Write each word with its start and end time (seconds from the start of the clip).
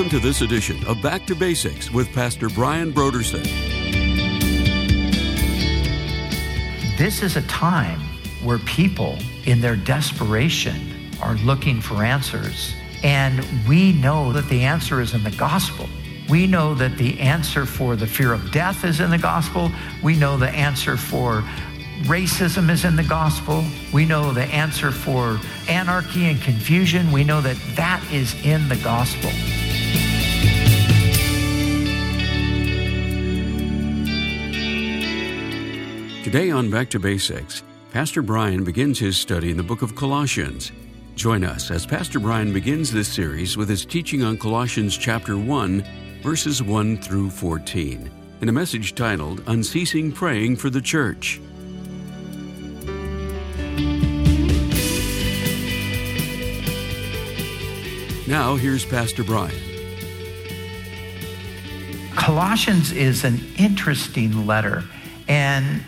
Welcome 0.00 0.18
to 0.18 0.26
this 0.26 0.40
edition 0.40 0.82
of 0.86 1.02
Back 1.02 1.26
to 1.26 1.34
Basics 1.34 1.90
with 1.90 2.10
Pastor 2.14 2.48
Brian 2.48 2.90
Brodersen. 2.90 3.44
This 6.96 7.22
is 7.22 7.36
a 7.36 7.42
time 7.42 8.00
where 8.42 8.56
people, 8.60 9.18
in 9.44 9.60
their 9.60 9.76
desperation, 9.76 11.10
are 11.20 11.34
looking 11.44 11.82
for 11.82 12.02
answers. 12.02 12.74
And 13.02 13.44
we 13.68 13.92
know 13.92 14.32
that 14.32 14.48
the 14.48 14.62
answer 14.62 15.02
is 15.02 15.12
in 15.12 15.22
the 15.22 15.32
gospel. 15.32 15.86
We 16.30 16.46
know 16.46 16.72
that 16.76 16.96
the 16.96 17.20
answer 17.20 17.66
for 17.66 17.94
the 17.94 18.06
fear 18.06 18.32
of 18.32 18.52
death 18.52 18.86
is 18.86 19.00
in 19.00 19.10
the 19.10 19.18
gospel. 19.18 19.70
We 20.02 20.16
know 20.16 20.38
the 20.38 20.48
answer 20.48 20.96
for 20.96 21.44
racism 22.04 22.70
is 22.70 22.86
in 22.86 22.96
the 22.96 23.04
gospel. 23.04 23.62
We 23.92 24.06
know 24.06 24.32
the 24.32 24.44
answer 24.44 24.92
for 24.92 25.38
anarchy 25.68 26.24
and 26.24 26.40
confusion. 26.40 27.12
We 27.12 27.22
know 27.22 27.42
that 27.42 27.58
that 27.76 28.02
is 28.10 28.34
in 28.46 28.66
the 28.70 28.76
gospel. 28.76 29.30
Today 36.22 36.50
on 36.50 36.70
Back 36.70 36.90
to 36.90 36.98
Basics, 36.98 37.62
Pastor 37.92 38.20
Brian 38.20 38.62
begins 38.62 38.98
his 38.98 39.16
study 39.16 39.50
in 39.50 39.56
the 39.56 39.62
book 39.62 39.80
of 39.80 39.96
Colossians. 39.96 40.70
Join 41.14 41.42
us 41.42 41.70
as 41.70 41.86
Pastor 41.86 42.20
Brian 42.20 42.52
begins 42.52 42.92
this 42.92 43.08
series 43.08 43.56
with 43.56 43.70
his 43.70 43.86
teaching 43.86 44.22
on 44.22 44.36
Colossians 44.36 44.98
chapter 44.98 45.38
1, 45.38 45.82
verses 46.22 46.62
1 46.62 46.98
through 46.98 47.30
14, 47.30 48.10
in 48.42 48.48
a 48.50 48.52
message 48.52 48.94
titled 48.94 49.42
Unceasing 49.46 50.12
Praying 50.12 50.56
for 50.56 50.68
the 50.68 50.82
Church. 50.82 51.40
Now, 58.28 58.56
here's 58.56 58.84
Pastor 58.84 59.24
Brian. 59.24 59.58
Colossians 62.14 62.92
is 62.92 63.24
an 63.24 63.40
interesting 63.56 64.46
letter. 64.46 64.84
And 65.26 65.82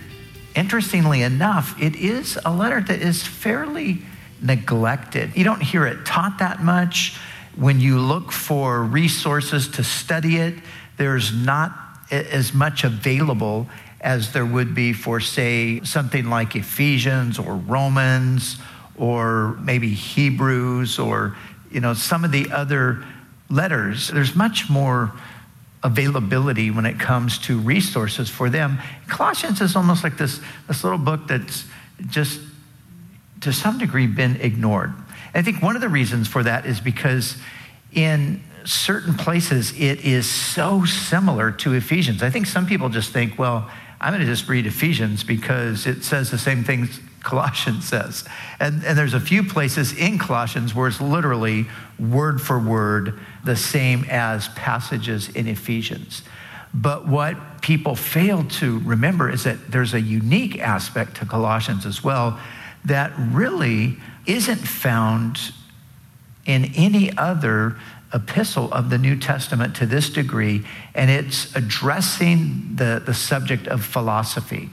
interestingly 0.54 1.22
enough, 1.22 1.80
it 1.80 1.96
is 1.96 2.38
a 2.44 2.52
letter 2.52 2.80
that 2.80 3.00
is 3.00 3.26
fairly 3.26 4.02
neglected. 4.40 5.36
You 5.36 5.44
don't 5.44 5.62
hear 5.62 5.86
it 5.86 6.04
taught 6.04 6.38
that 6.38 6.62
much. 6.62 7.16
When 7.56 7.80
you 7.80 7.98
look 7.98 8.32
for 8.32 8.82
resources 8.82 9.68
to 9.68 9.84
study 9.84 10.38
it, 10.38 10.54
there's 10.96 11.34
not 11.34 11.72
as 12.10 12.52
much 12.52 12.84
available 12.84 13.68
as 14.00 14.32
there 14.32 14.44
would 14.44 14.74
be 14.74 14.92
for, 14.92 15.20
say, 15.20 15.80
something 15.82 16.26
like 16.26 16.56
Ephesians 16.56 17.38
or 17.38 17.54
Romans 17.54 18.56
or 18.96 19.56
maybe 19.60 19.90
Hebrews 19.90 20.98
or, 20.98 21.36
you 21.70 21.80
know, 21.80 21.94
some 21.94 22.24
of 22.24 22.32
the 22.32 22.50
other 22.50 23.04
letters. 23.48 24.08
There's 24.08 24.34
much 24.34 24.68
more 24.68 25.12
availability 25.84 26.70
when 26.70 26.86
it 26.86 26.98
comes 26.98 27.38
to 27.38 27.58
resources 27.58 28.30
for 28.30 28.48
them. 28.48 28.78
Colossians 29.08 29.60
is 29.60 29.74
almost 29.74 30.04
like 30.04 30.16
this, 30.16 30.40
this 30.68 30.84
little 30.84 30.98
book 30.98 31.26
that's 31.26 31.64
just 32.08 32.40
to 33.40 33.52
some 33.52 33.78
degree 33.78 34.06
been 34.06 34.36
ignored. 34.36 34.92
I 35.34 35.42
think 35.42 35.62
one 35.62 35.74
of 35.74 35.82
the 35.82 35.88
reasons 35.88 36.28
for 36.28 36.42
that 36.42 36.66
is 36.66 36.80
because 36.80 37.36
in 37.92 38.42
certain 38.64 39.14
places 39.14 39.72
it 39.72 40.04
is 40.04 40.30
so 40.30 40.84
similar 40.84 41.50
to 41.50 41.72
Ephesians. 41.72 42.22
I 42.22 42.30
think 42.30 42.46
some 42.46 42.66
people 42.66 42.88
just 42.88 43.12
think, 43.12 43.38
well, 43.38 43.68
I'm 44.00 44.12
going 44.12 44.20
to 44.20 44.26
just 44.26 44.48
read 44.48 44.66
Ephesians 44.66 45.24
because 45.24 45.86
it 45.86 46.04
says 46.04 46.30
the 46.30 46.38
same 46.38 46.64
things 46.64 47.00
Colossians 47.22 47.86
says. 47.86 48.24
And, 48.58 48.84
and 48.84 48.98
there's 48.98 49.14
a 49.14 49.20
few 49.20 49.44
places 49.44 49.96
in 49.96 50.18
Colossians 50.18 50.74
where 50.74 50.88
it's 50.88 51.00
literally 51.00 51.66
word 51.98 52.40
for 52.40 52.58
word 52.58 53.18
the 53.44 53.56
same 53.56 54.04
as 54.08 54.48
passages 54.48 55.28
in 55.28 55.46
Ephesians. 55.46 56.22
But 56.74 57.06
what 57.06 57.60
people 57.60 57.94
fail 57.94 58.44
to 58.44 58.78
remember 58.80 59.28
is 59.30 59.44
that 59.44 59.70
there's 59.70 59.94
a 59.94 60.00
unique 60.00 60.58
aspect 60.58 61.16
to 61.16 61.26
Colossians 61.26 61.84
as 61.84 62.02
well 62.02 62.38
that 62.84 63.12
really 63.16 63.96
isn't 64.26 64.66
found 64.66 65.38
in 66.46 66.72
any 66.74 67.16
other 67.16 67.76
epistle 68.14 68.72
of 68.72 68.90
the 68.90 68.98
New 68.98 69.16
Testament 69.16 69.76
to 69.76 69.86
this 69.86 70.10
degree, 70.10 70.64
and 70.94 71.10
it's 71.10 71.54
addressing 71.56 72.74
the, 72.74 73.02
the 73.04 73.14
subject 73.14 73.66
of 73.68 73.84
philosophy. 73.84 74.70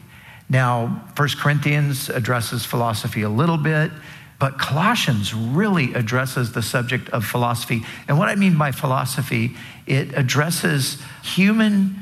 Now, 0.50 1.03
First 1.16 1.38
Corinthians 1.38 2.09
addresses 2.09 2.66
philosophy 2.66 3.22
a 3.22 3.30
little 3.30 3.57
bit, 3.57 3.91
but 4.39 4.57
Colossians 4.57 5.33
really 5.33 5.94
addresses 5.94 6.53
the 6.53 6.61
subject 6.61 7.09
of 7.09 7.25
philosophy. 7.25 7.83
And 8.07 8.17
what 8.17 8.29
I 8.29 8.35
mean 8.35 8.57
by 8.57 8.72
philosophy, 8.72 9.55
it 9.85 10.17
addresses 10.17 11.01
human 11.22 11.95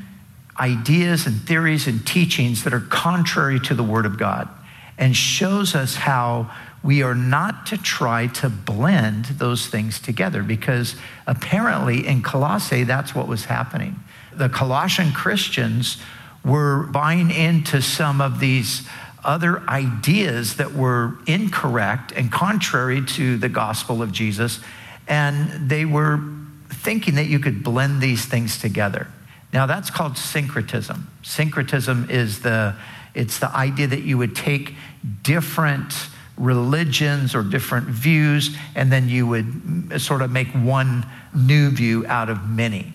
ideas 0.58 1.26
and 1.26 1.40
theories 1.40 1.88
and 1.88 2.06
teachings 2.06 2.62
that 2.64 2.72
are 2.72 2.80
contrary 2.80 3.58
to 3.60 3.74
the 3.74 3.82
Word 3.82 4.06
of 4.06 4.18
God 4.18 4.48
and 4.96 5.16
shows 5.16 5.74
us 5.74 5.96
how 5.96 6.50
we 6.82 7.02
are 7.02 7.14
not 7.14 7.66
to 7.66 7.76
try 7.76 8.28
to 8.28 8.48
blend 8.48 9.26
those 9.26 9.66
things 9.66 10.00
together 10.00 10.42
because 10.44 10.94
apparently 11.26 12.06
in 12.06 12.22
Colossae, 12.22 12.84
that's 12.84 13.14
what 13.14 13.26
was 13.26 13.46
happening. 13.46 13.98
The 14.32 14.48
Colossian 14.48 15.12
Christians 15.12 16.00
were 16.44 16.84
buying 16.84 17.30
into 17.30 17.82
some 17.82 18.20
of 18.20 18.38
these 18.38 18.88
other 19.24 19.60
ideas 19.68 20.56
that 20.56 20.72
were 20.72 21.14
incorrect 21.26 22.12
and 22.12 22.30
contrary 22.30 23.04
to 23.04 23.36
the 23.36 23.48
gospel 23.48 24.02
of 24.02 24.12
Jesus. 24.12 24.60
And 25.06 25.68
they 25.68 25.84
were 25.84 26.20
thinking 26.68 27.14
that 27.16 27.26
you 27.26 27.38
could 27.38 27.62
blend 27.64 28.00
these 28.00 28.24
things 28.24 28.58
together. 28.58 29.08
Now 29.52 29.66
that's 29.66 29.90
called 29.90 30.16
syncretism. 30.16 31.08
Syncretism 31.22 32.08
is 32.10 32.40
the 32.40 32.74
it's 33.14 33.38
the 33.38 33.48
idea 33.48 33.86
that 33.88 34.02
you 34.02 34.18
would 34.18 34.36
take 34.36 34.74
different 35.22 35.92
religions 36.36 37.34
or 37.34 37.42
different 37.42 37.88
views 37.88 38.56
and 38.74 38.92
then 38.92 39.08
you 39.08 39.26
would 39.26 40.00
sort 40.00 40.22
of 40.22 40.30
make 40.30 40.48
one 40.48 41.04
new 41.34 41.70
view 41.70 42.06
out 42.06 42.28
of 42.28 42.48
many. 42.48 42.92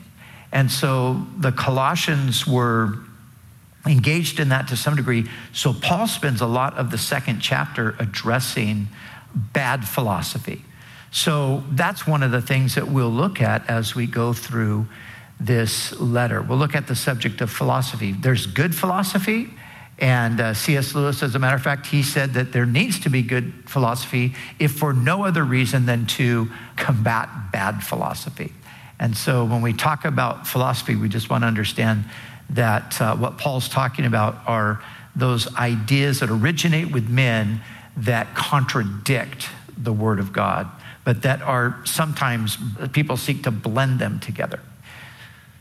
And 0.51 0.71
so 0.71 1.25
the 1.37 1.51
Colossians 1.51 2.47
were 2.47 2.99
engaged 3.85 4.39
in 4.39 4.49
that 4.49 4.67
to 4.69 4.77
some 4.77 4.95
degree. 4.95 5.25
So 5.51 5.73
Paul 5.73 6.07
spends 6.07 6.41
a 6.41 6.47
lot 6.47 6.77
of 6.77 6.91
the 6.91 6.97
second 6.97 7.39
chapter 7.39 7.95
addressing 7.99 8.87
bad 9.35 9.87
philosophy. 9.87 10.63
So 11.11 11.63
that's 11.71 12.07
one 12.07 12.23
of 12.23 12.31
the 12.31 12.41
things 12.41 12.75
that 12.75 12.87
we'll 12.87 13.11
look 13.11 13.41
at 13.41 13.69
as 13.69 13.93
we 13.93 14.07
go 14.07 14.33
through 14.33 14.87
this 15.39 15.97
letter. 15.99 16.41
We'll 16.41 16.57
look 16.57 16.75
at 16.75 16.87
the 16.87 16.95
subject 16.95 17.41
of 17.41 17.51
philosophy. 17.51 18.13
There's 18.13 18.45
good 18.45 18.73
philosophy, 18.73 19.49
and 19.99 20.41
uh, 20.41 20.53
C.S. 20.53 20.95
Lewis, 20.95 21.21
as 21.21 21.35
a 21.35 21.39
matter 21.39 21.55
of 21.55 21.61
fact, 21.61 21.85
he 21.85 22.01
said 22.01 22.33
that 22.33 22.51
there 22.51 22.65
needs 22.65 22.99
to 23.01 23.09
be 23.09 23.21
good 23.21 23.53
philosophy, 23.67 24.33
if 24.59 24.71
for 24.71 24.93
no 24.93 25.23
other 25.23 25.43
reason 25.43 25.85
than 25.85 26.07
to 26.07 26.49
combat 26.75 27.29
bad 27.51 27.83
philosophy. 27.83 28.51
And 28.99 29.15
so 29.15 29.45
when 29.45 29.61
we 29.61 29.73
talk 29.73 30.05
about 30.05 30.47
philosophy, 30.47 30.95
we 30.95 31.09
just 31.09 31.29
want 31.29 31.43
to 31.43 31.47
understand 31.47 32.05
that 32.53 33.01
uh, 33.01 33.15
what 33.15 33.37
Paul's 33.37 33.67
talking 33.67 34.05
about 34.05 34.37
are 34.45 34.81
those 35.15 35.53
ideas 35.55 36.19
that 36.19 36.29
originate 36.29 36.91
with 36.91 37.09
men 37.09 37.61
that 37.97 38.33
contradict 38.35 39.49
the 39.77 39.93
Word 39.93 40.19
of 40.19 40.33
God, 40.33 40.69
but 41.03 41.21
that 41.23 41.41
are 41.41 41.79
sometimes 41.85 42.57
people 42.91 43.17
seek 43.17 43.43
to 43.43 43.51
blend 43.51 43.99
them 43.99 44.19
together. 44.19 44.59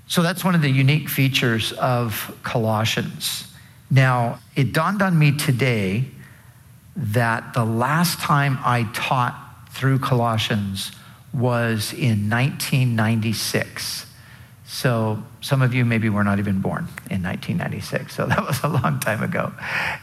So 0.06 0.22
that's 0.22 0.44
one 0.44 0.54
of 0.54 0.62
the 0.62 0.70
unique 0.70 1.08
features 1.08 1.72
of 1.72 2.36
Colossians. 2.42 3.48
Now, 3.90 4.40
it 4.56 4.72
dawned 4.72 5.02
on 5.02 5.18
me 5.18 5.36
today 5.36 6.04
that 6.96 7.54
the 7.54 7.64
last 7.64 8.20
time 8.20 8.58
I 8.62 8.88
taught 8.92 9.38
through 9.70 9.98
Colossians 10.00 10.92
was 11.32 11.92
in 11.92 12.28
1996. 12.28 14.06
So 14.66 15.22
some 15.42 15.60
of 15.60 15.74
you 15.74 15.84
maybe 15.84 16.08
were 16.08 16.22
not 16.22 16.38
even 16.38 16.60
born 16.60 16.86
in 17.10 17.22
1996. 17.22 18.14
So 18.14 18.26
that 18.28 18.46
was 18.46 18.62
a 18.62 18.68
long 18.68 19.00
time 19.00 19.22
ago. 19.22 19.52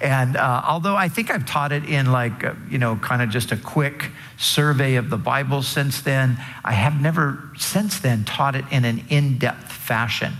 And 0.01 0.35
uh, 0.35 0.61
although 0.67 0.95
I 0.95 1.07
think 1.07 1.31
I've 1.31 1.45
taught 1.45 1.71
it 1.71 1.85
in 1.85 2.11
like, 2.11 2.43
uh, 2.43 2.53
you 2.69 2.77
know, 2.77 2.97
kind 2.97 3.21
of 3.21 3.29
just 3.29 3.51
a 3.51 3.57
quick 3.57 4.11
survey 4.37 4.95
of 4.95 5.09
the 5.09 5.17
Bible 5.17 5.63
since 5.63 6.01
then, 6.01 6.37
I 6.63 6.73
have 6.73 7.01
never 7.01 7.49
since 7.57 7.99
then 7.99 8.25
taught 8.25 8.55
it 8.55 8.65
in 8.69 8.85
an 8.85 9.05
in 9.09 9.39
depth 9.39 9.71
fashion. 9.71 10.33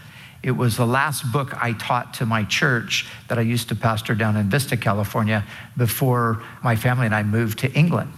It 0.44 0.52
was 0.52 0.78
the 0.78 0.86
last 0.86 1.30
book 1.32 1.62
I 1.62 1.74
taught 1.74 2.14
to 2.16 2.26
my 2.26 2.44
church 2.44 3.08
that 3.28 3.38
I 3.38 3.42
used 3.42 3.70
to 3.70 3.76
pastor 3.76 4.16
down 4.16 4.38
in 4.38 4.50
Vista, 4.50 4.78
California, 4.78 5.46
before 5.76 6.44
my 6.64 6.76
family 6.76 7.06
and 7.06 7.16
I 7.16 7.24
moved 7.24 7.60
to 7.60 7.72
England. 7.74 8.12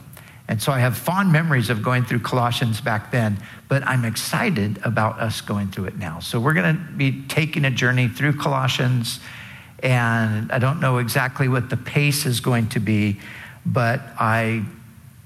And 0.47 0.61
so 0.61 0.71
I 0.71 0.79
have 0.79 0.97
fond 0.97 1.31
memories 1.31 1.69
of 1.69 1.81
going 1.81 2.03
through 2.03 2.19
Colossians 2.19 2.81
back 2.81 3.11
then, 3.11 3.37
but 3.69 3.83
I'm 3.83 4.03
excited 4.03 4.79
about 4.83 5.19
us 5.19 5.39
going 5.41 5.69
through 5.69 5.85
it 5.85 5.97
now. 5.97 6.19
So 6.19 6.39
we're 6.39 6.53
going 6.53 6.75
to 6.75 6.81
be 6.93 7.21
taking 7.27 7.63
a 7.63 7.71
journey 7.71 8.07
through 8.07 8.33
Colossians, 8.33 9.19
and 9.81 10.51
I 10.51 10.59
don't 10.59 10.79
know 10.79 10.97
exactly 10.97 11.47
what 11.47 11.69
the 11.69 11.77
pace 11.77 12.25
is 12.25 12.39
going 12.39 12.69
to 12.69 12.79
be, 12.79 13.19
but 13.65 14.01
I 14.19 14.65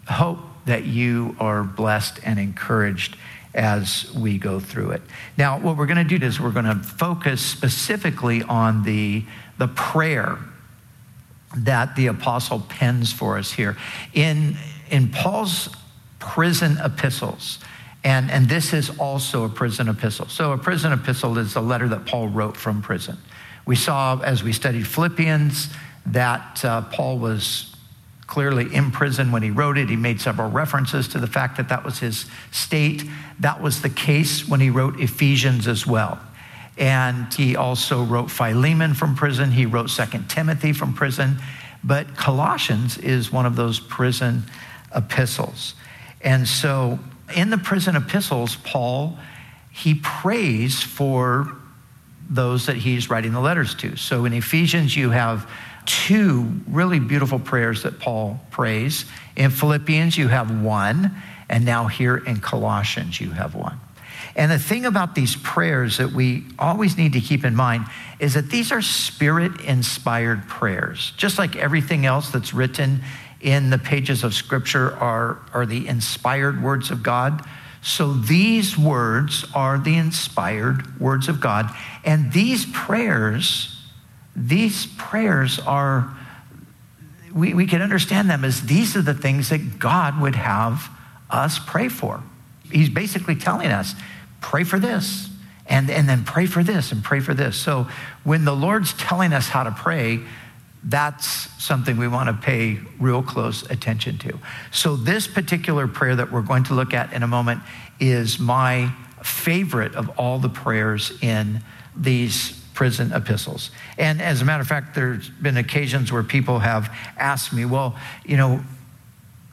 hope 0.08 0.40
that 0.66 0.86
you 0.86 1.36
are 1.40 1.64
blessed 1.64 2.20
and 2.24 2.40
encouraged 2.40 3.18
as 3.56 4.14
we 4.14 4.38
go 4.38 4.60
through 4.60 4.92
it. 4.92 5.02
Now, 5.38 5.60
what 5.60 5.78
we're 5.78 5.86
going 5.86 6.06
to 6.06 6.18
do 6.18 6.24
is 6.24 6.40
we're 6.40 6.52
going 6.52 6.66
to 6.66 6.76
focus 6.76 7.42
specifically 7.42 8.44
on 8.44 8.84
the, 8.84 9.24
the 9.58 9.68
prayer 9.70 10.38
that 11.56 11.96
the 11.96 12.08
apostle 12.08 12.60
pens 12.60 13.14
for 13.14 13.38
us 13.38 13.54
here. 13.54 13.78
In, 14.14 14.58
in 14.90 15.10
Paul's 15.10 15.70
prison 16.20 16.78
epistles, 16.84 17.60
and, 18.04 18.30
and 18.30 18.48
this 18.48 18.74
is 18.74 18.98
also 19.00 19.46
a 19.46 19.50
prison 19.50 19.90
epistle. 19.90 20.28
So, 20.28 20.52
a 20.52 20.58
prison 20.58 20.94
epistle 20.94 21.38
is 21.38 21.56
a 21.56 21.62
letter 21.62 21.88
that 21.90 22.06
Paul 22.06 22.28
wrote 22.28 22.56
from 22.56 22.82
prison. 22.82 23.18
We 23.66 23.76
saw 23.76 24.20
as 24.22 24.44
we 24.44 24.54
studied 24.54 24.86
Philippians 24.86 25.70
that 26.08 26.64
uh, 26.64 26.82
Paul 26.84 27.18
was 27.18 27.76
clearly 28.28 28.74
in 28.74 28.92
prison 28.92 29.32
when 29.32 29.44
he 29.44 29.52
wrote 29.52 29.78
it. 29.78 29.90
He 29.90 29.96
made 29.96 30.22
several 30.22 30.50
references 30.50 31.08
to 31.10 31.20
the 31.20 31.28
fact 31.28 31.58
that 31.58 31.70
that 31.70 31.84
was 31.84 32.00
his 32.00 32.26
state. 32.52 33.04
That 33.40 33.62
was 33.62 33.82
the 33.82 33.90
case 33.90 34.48
when 34.48 34.60
he 34.60 34.70
wrote 34.70 35.00
Ephesians 35.00 35.68
as 35.68 35.86
well. 35.86 36.20
And 36.78 37.34
he 37.34 37.56
also 37.56 38.04
wrote 38.04 38.30
Philemon 38.30 38.94
from 38.94 39.16
prison. 39.16 39.52
He 39.52 39.66
wrote 39.66 39.90
Second 39.90 40.30
Timothy 40.30 40.74
from 40.74 40.94
prison. 40.94 41.38
But 41.84 42.16
Colossians 42.18 42.98
is 42.98 43.32
one 43.32 43.46
of 43.46 43.56
those 43.56 43.80
prison 43.80 44.44
epistles. 44.96 45.76
And 46.22 46.48
so 46.48 47.00
in 47.36 47.50
the 47.50 47.58
prison 47.58 47.96
epistles, 47.96 48.56
Paul, 48.58 49.18
he 49.72 49.96
prays 49.96 50.82
for 50.82 51.56
those 52.30 52.66
that 52.66 52.78
he's 52.78 53.10
writing 53.10 53.34
the 53.34 53.40
letters 53.40 53.76
to. 53.76 53.96
So 53.98 54.26
in 54.26 54.34
Ephesians, 54.34 54.96
you 54.96 55.12
have 55.12 55.50
two 55.86 56.62
really 56.68 57.00
beautiful 57.00 57.40
prayers 57.40 57.84
that 57.84 58.00
Paul 58.00 58.40
prays. 58.52 59.06
In 59.36 59.52
Philippians, 59.52 60.18
you 60.18 60.28
have 60.28 60.64
one, 60.64 61.16
and 61.50 61.66
now 61.66 61.88
here 61.88 62.18
in 62.18 62.40
Colossians, 62.40 63.22
you 63.22 63.32
have 63.32 63.54
one. 63.54 63.80
And 64.36 64.52
the 64.52 64.60
thing 64.60 64.86
about 64.86 65.16
these 65.16 65.36
prayers 65.36 65.98
that 65.98 66.12
we 66.12 66.44
always 66.60 66.98
need 66.98 67.14
to 67.14 67.22
keep 67.22 67.46
in 67.46 67.56
mind 67.56 67.86
is 68.20 68.34
that 68.34 68.50
these 68.50 68.72
are 68.72 68.82
spirit 68.82 69.62
inspired 69.62 70.48
prayers. 70.48 71.14
Just 71.16 71.38
like 71.38 71.56
everything 71.56 72.06
else 72.06 72.32
that's 72.32 72.54
written 72.54 73.02
in 73.46 73.70
the 73.70 73.78
pages 73.78 74.24
of 74.24 74.34
Scripture 74.34 74.94
are, 74.98 75.40
are 75.54 75.66
the 75.66 75.88
inspired 75.88 76.62
words 76.62 76.92
of 76.92 77.04
God. 77.04 77.48
So 77.82 78.12
these 78.14 78.78
words 78.78 79.46
are 79.54 79.78
the 79.78 79.96
inspired 79.96 81.00
words 81.00 81.28
of 81.28 81.40
God. 81.40 81.70
And 82.04 82.34
these 82.34 82.66
prayers 82.66 83.76
these 84.36 84.86
prayers 84.98 85.60
are, 85.60 86.14
we, 87.34 87.54
we 87.54 87.66
can 87.68 87.82
understand 87.82 88.30
them 88.30 88.44
as 88.44 88.64
these 88.64 88.96
are 88.96 89.02
the 89.02 89.14
things 89.14 89.50
that 89.50 89.80
God 89.80 90.20
would 90.20 90.36
have 90.36 90.90
us 91.30 91.58
pray 91.60 91.88
for. 91.88 92.22
He's 92.70 92.90
basically 92.90 93.36
telling 93.36 93.68
us, 93.68 93.96
pray 94.42 94.64
for 94.64 94.78
this, 94.78 95.30
and, 95.68 95.90
and 95.90 96.10
then 96.10 96.24
pray 96.24 96.46
for 96.46 96.64
this, 96.64 96.92
and 96.92 97.04
pray 97.04 97.22
for 97.22 97.34
this. 97.34 97.56
So 97.56 97.88
when 98.24 98.46
the 98.46 98.56
Lord's 98.56 98.94
telling 98.94 99.32
us 99.32 99.48
how 99.48 99.64
to 99.64 99.72
pray, 99.72 100.22
that's 100.88 101.28
something 101.64 101.98
we 101.98 102.08
want 102.08 102.30
to 102.30 102.34
pay 102.34 102.80
real 103.00 103.24
close 103.24 103.64
attention 103.72 104.20
to. 104.20 104.40
So, 104.72 104.96
this 104.96 105.28
particular 105.28 105.88
prayer 105.88 106.16
that 106.16 106.32
we're 106.32 106.44
going 106.44 106.64
to 106.66 106.76
look 106.76 106.94
at 106.94 107.12
in 107.12 107.24
a 107.24 107.28
moment 107.28 107.62
is 108.00 108.40
my 108.40 108.92
favorite 109.24 109.96
of 109.96 110.10
all 110.20 110.38
the 110.38 110.50
prayers 110.50 111.12
in 111.22 111.62
these 111.96 112.52
prison 112.76 113.12
epistles. 113.14 113.72
And 113.98 114.22
as 114.22 114.42
a 114.42 114.46
matter 114.46 114.62
of 114.62 114.68
fact, 114.68 114.94
there's 114.94 115.30
been 115.30 115.58
occasions 115.58 116.12
where 116.12 116.24
people 116.24 116.60
have 116.60 116.94
asked 117.18 117.52
me, 117.52 117.66
well, 117.66 117.96
you 118.26 118.38
know, 118.38 118.62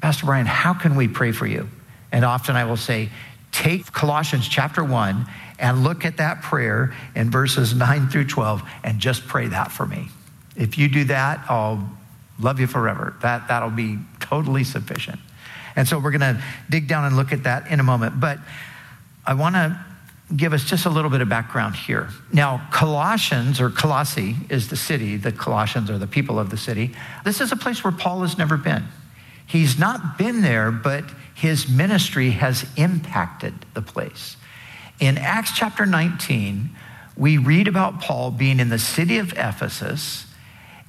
Pastor 0.02 0.26
Brian, 0.26 0.44
how 0.44 0.75
can 0.75 0.96
we 0.96 1.08
pray 1.08 1.32
for 1.32 1.46
you? 1.46 1.69
And 2.11 2.25
often 2.25 2.56
I 2.56 2.64
will 2.64 2.76
say, 2.76 3.08
take 3.52 3.90
Colossians 3.93 4.49
chapter 4.49 4.84
1 4.84 5.26
and 5.61 5.84
look 5.84 6.05
at 6.05 6.17
that 6.17 6.43
prayer 6.43 6.94
in 7.14 7.31
verses 7.31 7.75
9 7.75 8.08
through 8.08 8.26
12 8.26 8.62
and 8.82 8.99
just 8.99 9.26
pray 9.26 9.46
that 9.46 9.70
for 9.70 9.87
me. 9.87 10.08
If 10.56 10.78
you 10.78 10.88
do 10.88 11.04
that, 11.04 11.44
I'll 11.49 11.88
love 12.38 12.60
you 12.60 12.66
forever. 12.66 13.16
That, 13.22 13.49
that'll 13.49 13.70
be 13.70 13.99
totally 14.20 14.64
sufficient. 14.64 15.19
And 15.76 15.88
so 15.88 15.99
we're 15.99 16.10
going 16.10 16.20
to 16.20 16.43
dig 16.69 16.88
down 16.88 17.04
and 17.04 17.16
look 17.16 17.32
at 17.32 17.44
that 17.44 17.69
in 17.69 17.81
a 17.81 17.82
moment. 17.82 18.20
But 18.20 18.38
I 19.25 19.34
want 19.34 19.54
to 19.54 19.84
give 20.34 20.52
us 20.52 20.64
just 20.64 20.87
a 20.87 20.90
little 20.90 21.10
bit 21.10 21.20
of 21.20 21.28
background 21.28 21.76
here. 21.76 22.08
Now, 22.32 22.66
Colossians, 22.70 23.60
or 23.60 23.70
Colossae, 23.70 24.37
is 24.49 24.69
the 24.69 24.76
city. 24.76 25.16
The 25.16 25.32
Colossians 25.32 25.90
are 25.90 25.99
the 25.99 26.06
people 26.06 26.38
of 26.38 26.50
the 26.50 26.56
city. 26.56 26.93
This 27.25 27.40
is 27.40 27.52
a 27.52 27.56
place 27.56 27.84
where 27.84 27.93
Paul 27.93 28.22
has 28.22 28.38
never 28.38 28.56
been. 28.56 28.84
He's 29.46 29.78
not 29.78 30.16
been 30.16 30.40
there, 30.40 30.70
but 30.70 31.05
his 31.34 31.69
ministry 31.69 32.31
has 32.31 32.64
impacted 32.76 33.55
the 33.75 33.82
place. 33.82 34.37
In 35.00 35.19
Acts 35.19 35.52
chapter 35.56 35.84
19, 35.84 36.70
we 37.16 37.37
read 37.37 37.69
about 37.69 38.00
Paul 38.00 38.31
being 38.31 38.60
in 38.60 38.69
the 38.69 38.78
city 38.78 39.19
of 39.19 39.32
Ephesus, 39.32 40.26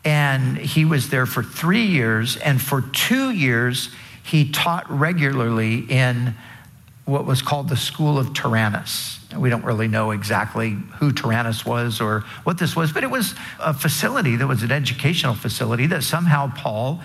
and 0.06 0.58
he 0.58 0.86
was 0.86 1.10
there 1.10 1.26
for 1.26 1.44
three 1.44 1.86
years, 1.86 2.38
and 2.38 2.62
for 2.62 2.82
two 2.82 3.32
years, 3.32 3.90
he 4.24 4.52
taught 4.52 4.90
regularly 4.90 5.80
in 5.90 6.36
what 7.06 7.26
was 7.26 7.42
called 7.42 7.70
the 7.70 7.76
School 7.78 8.18
of 8.18 8.34
Tyrannus. 8.34 9.20
We 9.36 9.50
don't 9.50 9.66
really 9.66 9.88
know 9.88 10.12
exactly 10.12 10.78
who 11.00 11.12
Tyrannus 11.12 11.66
was 11.66 12.00
or 12.00 12.22
what 12.44 12.58
this 12.58 12.76
was, 12.76 12.94
but 12.94 13.04
it 13.04 13.10
was 13.12 13.36
a 13.60 13.74
facility 13.74 14.36
that 14.38 14.48
was 14.48 14.64
an 14.64 14.72
educational 14.72 15.34
facility 15.34 15.88
that 15.88 16.04
somehow 16.04 16.54
Paul 16.56 17.02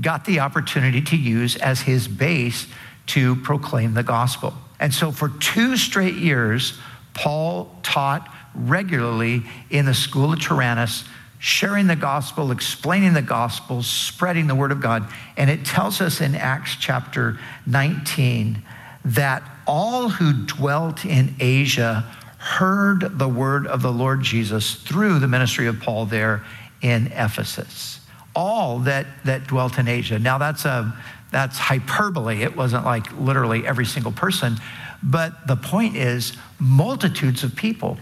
got 0.00 0.24
the 0.26 0.40
opportunity 0.40 1.00
to 1.00 1.16
use 1.16 1.56
as 1.56 1.80
his 1.80 2.08
base 2.08 2.66
to 3.06 3.36
proclaim 3.36 3.94
the 3.94 4.02
gospel. 4.02 4.52
And 4.80 4.92
so 4.92 5.10
for 5.12 5.30
two 5.30 5.76
straight 5.76 6.14
years, 6.14 6.78
Paul 7.14 7.74
taught 7.82 8.28
regularly 8.54 9.44
in 9.70 9.86
the 9.86 9.94
School 9.94 10.32
of 10.32 10.40
Tyrannus, 10.42 11.04
sharing 11.38 11.86
the 11.86 11.96
gospel, 11.96 12.50
explaining 12.50 13.12
the 13.12 13.22
gospel, 13.22 13.82
spreading 13.82 14.46
the 14.46 14.54
word 14.54 14.72
of 14.72 14.80
God. 14.80 15.08
And 15.36 15.48
it 15.48 15.64
tells 15.64 16.00
us 16.00 16.20
in 16.20 16.34
Acts 16.34 16.76
chapter 16.76 17.38
19 17.66 18.62
that 19.04 19.42
all 19.66 20.08
who 20.08 20.32
dwelt 20.46 21.04
in 21.04 21.34
Asia 21.38 22.04
heard 22.38 23.18
the 23.18 23.28
word 23.28 23.66
of 23.66 23.82
the 23.82 23.92
Lord 23.92 24.22
Jesus 24.22 24.74
through 24.74 25.18
the 25.18 25.28
ministry 25.28 25.66
of 25.66 25.80
Paul 25.80 26.06
there 26.06 26.44
in 26.82 27.08
Ephesus. 27.08 28.00
All 28.34 28.80
that, 28.80 29.06
that 29.24 29.46
dwelt 29.46 29.78
in 29.78 29.88
Asia. 29.88 30.18
Now, 30.18 30.38
that's, 30.38 30.64
a, 30.64 30.96
that's 31.30 31.58
hyperbole. 31.58 32.42
It 32.42 32.56
wasn't 32.56 32.84
like 32.84 33.12
literally 33.18 33.66
every 33.66 33.86
single 33.86 34.12
person. 34.12 34.56
But 35.02 35.46
the 35.46 35.56
point 35.56 35.96
is, 35.96 36.36
multitudes 36.58 37.44
of 37.44 37.54
people 37.54 37.98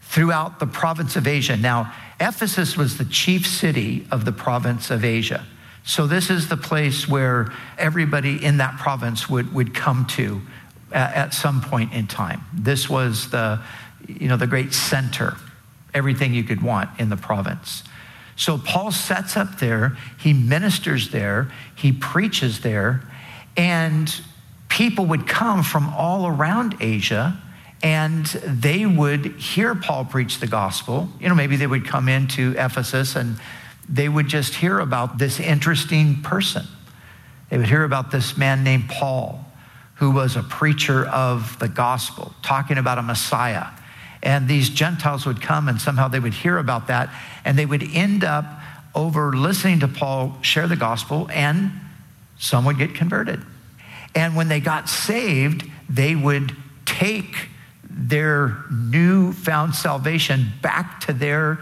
throughout 0.00 0.60
the 0.60 0.66
province 0.66 1.16
of 1.16 1.26
Asia. 1.26 1.56
Now, 1.56 1.92
Ephesus 2.22 2.76
was 2.76 2.98
the 2.98 3.04
chief 3.04 3.46
city 3.46 4.06
of 4.12 4.24
the 4.24 4.32
province 4.32 4.90
of 4.90 5.04
Asia. 5.04 5.44
So, 5.84 6.06
this 6.06 6.30
is 6.30 6.48
the 6.48 6.56
place 6.56 7.08
where 7.08 7.52
everybody 7.76 8.42
in 8.42 8.58
that 8.58 8.78
province 8.78 9.28
would, 9.28 9.52
would 9.52 9.74
come 9.74 10.06
to 10.10 10.40
at, 10.92 11.14
at 11.14 11.34
some 11.34 11.60
point 11.60 11.92
in 11.92 12.06
time. 12.06 12.42
This 12.54 12.88
was 12.88 13.30
the, 13.30 13.60
you 14.06 14.28
know, 14.28 14.36
the 14.36 14.46
great 14.46 14.72
center, 14.72 15.36
everything 15.92 16.32
you 16.32 16.44
could 16.44 16.62
want 16.62 16.90
in 17.00 17.08
the 17.08 17.16
province. 17.16 17.82
So, 18.36 18.56
Paul 18.56 18.92
sets 18.92 19.36
up 19.36 19.58
there, 19.58 19.96
he 20.20 20.32
ministers 20.32 21.10
there, 21.10 21.50
he 21.74 21.92
preaches 21.92 22.60
there, 22.60 23.02
and 23.56 24.14
people 24.68 25.06
would 25.06 25.26
come 25.26 25.64
from 25.64 25.92
all 25.92 26.28
around 26.28 26.76
Asia 26.80 27.36
and 27.82 28.26
they 28.26 28.86
would 28.86 29.26
hear 29.36 29.74
Paul 29.74 30.04
preach 30.04 30.38
the 30.38 30.46
gospel. 30.46 31.08
You 31.20 31.28
know, 31.28 31.34
maybe 31.34 31.56
they 31.56 31.66
would 31.66 31.86
come 31.86 32.08
into 32.08 32.54
Ephesus 32.56 33.16
and 33.16 33.36
they 33.88 34.08
would 34.08 34.28
just 34.28 34.54
hear 34.54 34.78
about 34.78 35.18
this 35.18 35.40
interesting 35.40 36.22
person. 36.22 36.64
They 37.50 37.58
would 37.58 37.66
hear 37.66 37.84
about 37.84 38.10
this 38.10 38.36
man 38.36 38.62
named 38.62 38.88
Paul, 38.88 39.44
who 39.96 40.12
was 40.12 40.36
a 40.36 40.42
preacher 40.42 41.04
of 41.06 41.58
the 41.58 41.68
gospel, 41.68 42.32
talking 42.42 42.78
about 42.78 42.98
a 42.98 43.02
Messiah. 43.02 43.66
And 44.22 44.46
these 44.46 44.70
Gentiles 44.70 45.26
would 45.26 45.42
come 45.42 45.68
and 45.68 45.80
somehow 45.80 46.06
they 46.06 46.20
would 46.20 46.34
hear 46.34 46.58
about 46.58 46.86
that, 46.86 47.10
and 47.44 47.58
they 47.58 47.66
would 47.66 47.82
end 47.82 48.22
up 48.22 48.44
over 48.94 49.32
listening 49.32 49.80
to 49.80 49.88
Paul 49.88 50.38
share 50.42 50.68
the 50.68 50.76
gospel, 50.76 51.28
and 51.32 51.72
some 52.38 52.64
would 52.64 52.78
get 52.78 52.94
converted. 52.94 53.42
And 54.14 54.36
when 54.36 54.48
they 54.48 54.60
got 54.60 54.88
saved, 54.88 55.68
they 55.88 56.14
would 56.14 56.54
take 56.84 57.48
their 57.94 58.56
newfound 58.70 59.74
salvation 59.74 60.46
back 60.62 61.00
to 61.00 61.12
their 61.12 61.58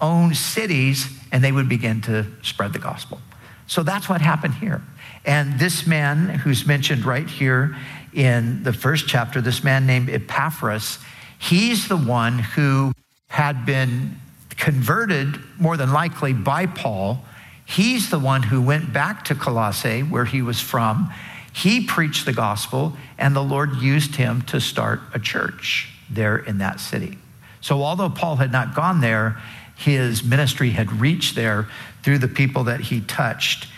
own 0.00 0.34
cities 0.34 1.08
and 1.32 1.42
they 1.42 1.52
would 1.52 1.68
begin 1.68 2.00
to 2.02 2.26
spread 2.42 2.72
the 2.72 2.78
gospel. 2.78 3.20
So 3.66 3.82
that's 3.82 4.08
what 4.08 4.20
happened 4.20 4.54
here. 4.54 4.82
And 5.24 5.58
this 5.58 5.86
man, 5.86 6.28
who's 6.28 6.66
mentioned 6.66 7.04
right 7.04 7.28
here 7.28 7.76
in 8.12 8.62
the 8.62 8.72
first 8.72 9.08
chapter, 9.08 9.40
this 9.40 9.64
man 9.64 9.86
named 9.86 10.10
Epaphras, 10.10 10.98
he's 11.38 11.88
the 11.88 11.96
one 11.96 12.38
who 12.38 12.92
had 13.28 13.64
been 13.64 14.16
converted 14.50 15.38
more 15.58 15.76
than 15.76 15.92
likely 15.92 16.32
by 16.32 16.66
Paul. 16.66 17.24
He's 17.64 18.10
the 18.10 18.18
one 18.18 18.42
who 18.42 18.60
went 18.60 18.92
back 18.92 19.24
to 19.24 19.34
Colossae, 19.34 20.02
where 20.02 20.26
he 20.26 20.42
was 20.42 20.60
from. 20.60 21.10
He 21.54 21.84
preached 21.84 22.26
the 22.26 22.32
gospel, 22.32 22.96
and 23.16 23.34
the 23.34 23.42
Lord 23.42 23.76
used 23.76 24.16
him 24.16 24.42
to 24.42 24.60
start 24.60 25.00
a 25.14 25.20
church 25.20 25.88
there 26.10 26.36
in 26.36 26.58
that 26.58 26.80
city. 26.80 27.16
So, 27.60 27.82
although 27.82 28.10
Paul 28.10 28.36
had 28.36 28.50
not 28.50 28.74
gone 28.74 29.00
there, 29.00 29.40
his 29.76 30.24
ministry 30.24 30.70
had 30.70 31.00
reached 31.00 31.36
there 31.36 31.68
through 32.02 32.18
the 32.18 32.28
people 32.28 32.64
that 32.64 32.80
he 32.80 33.00
touched 33.00 33.68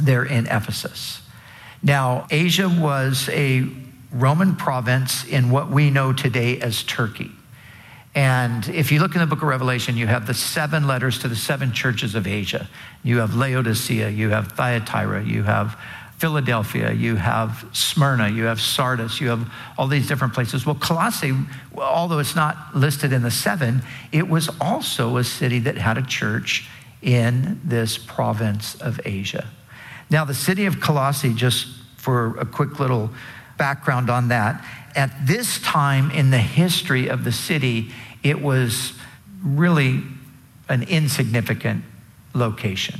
there 0.00 0.24
in 0.24 0.46
Ephesus. 0.46 1.20
Now, 1.82 2.26
Asia 2.30 2.68
was 2.68 3.28
a 3.30 3.68
Roman 4.12 4.54
province 4.54 5.24
in 5.24 5.50
what 5.50 5.70
we 5.70 5.90
know 5.90 6.12
today 6.12 6.60
as 6.60 6.84
Turkey. 6.84 7.32
And 8.14 8.68
if 8.68 8.92
you 8.92 9.00
look 9.00 9.14
in 9.14 9.20
the 9.20 9.26
book 9.26 9.42
of 9.42 9.48
Revelation, 9.48 9.96
you 9.96 10.06
have 10.06 10.26
the 10.26 10.34
seven 10.34 10.86
letters 10.86 11.18
to 11.20 11.28
the 11.28 11.36
seven 11.36 11.72
churches 11.72 12.14
of 12.14 12.28
Asia. 12.28 12.68
You 13.02 13.18
have 13.18 13.34
Laodicea, 13.34 14.08
you 14.08 14.30
have 14.30 14.52
Thyatira, 14.52 15.24
you 15.24 15.42
have 15.42 15.76
Philadelphia, 16.18 16.92
you 16.92 17.14
have 17.14 17.64
Smyrna, 17.72 18.28
you 18.28 18.44
have 18.44 18.60
Sardis, 18.60 19.20
you 19.20 19.28
have 19.28 19.48
all 19.76 19.86
these 19.86 20.08
different 20.08 20.34
places. 20.34 20.66
Well, 20.66 20.74
Colossae, 20.74 21.32
although 21.76 22.18
it's 22.18 22.34
not 22.34 22.74
listed 22.74 23.12
in 23.12 23.22
the 23.22 23.30
seven, 23.30 23.82
it 24.10 24.28
was 24.28 24.50
also 24.60 25.16
a 25.16 25.24
city 25.24 25.60
that 25.60 25.78
had 25.78 25.96
a 25.96 26.02
church 26.02 26.68
in 27.02 27.60
this 27.62 27.96
province 27.96 28.74
of 28.80 29.00
Asia. 29.04 29.46
Now, 30.10 30.24
the 30.24 30.34
city 30.34 30.66
of 30.66 30.80
Colossae, 30.80 31.34
just 31.34 31.68
for 31.96 32.36
a 32.38 32.44
quick 32.44 32.80
little 32.80 33.10
background 33.56 34.10
on 34.10 34.28
that, 34.28 34.64
at 34.96 35.12
this 35.24 35.60
time 35.60 36.10
in 36.10 36.30
the 36.30 36.38
history 36.38 37.08
of 37.08 37.22
the 37.22 37.32
city, 37.32 37.92
it 38.24 38.42
was 38.42 38.92
really 39.40 40.02
an 40.68 40.82
insignificant 40.82 41.84
location. 42.34 42.98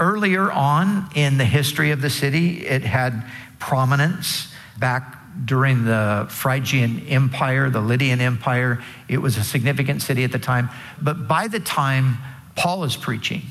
Earlier 0.00 0.50
on 0.50 1.10
in 1.14 1.36
the 1.38 1.44
history 1.44 1.90
of 1.90 2.00
the 2.00 2.10
city, 2.10 2.66
it 2.66 2.82
had 2.82 3.22
prominence 3.58 4.48
back 4.78 5.18
during 5.44 5.84
the 5.84 6.26
Phrygian 6.30 7.06
Empire, 7.06 7.70
the 7.70 7.80
Lydian 7.80 8.20
Empire. 8.20 8.82
It 9.08 9.18
was 9.18 9.36
a 9.36 9.44
significant 9.44 10.02
city 10.02 10.24
at 10.24 10.32
the 10.32 10.38
time. 10.38 10.70
But 11.00 11.28
by 11.28 11.48
the 11.48 11.60
time 11.60 12.16
Paul 12.56 12.84
is 12.84 12.96
preaching, 12.96 13.42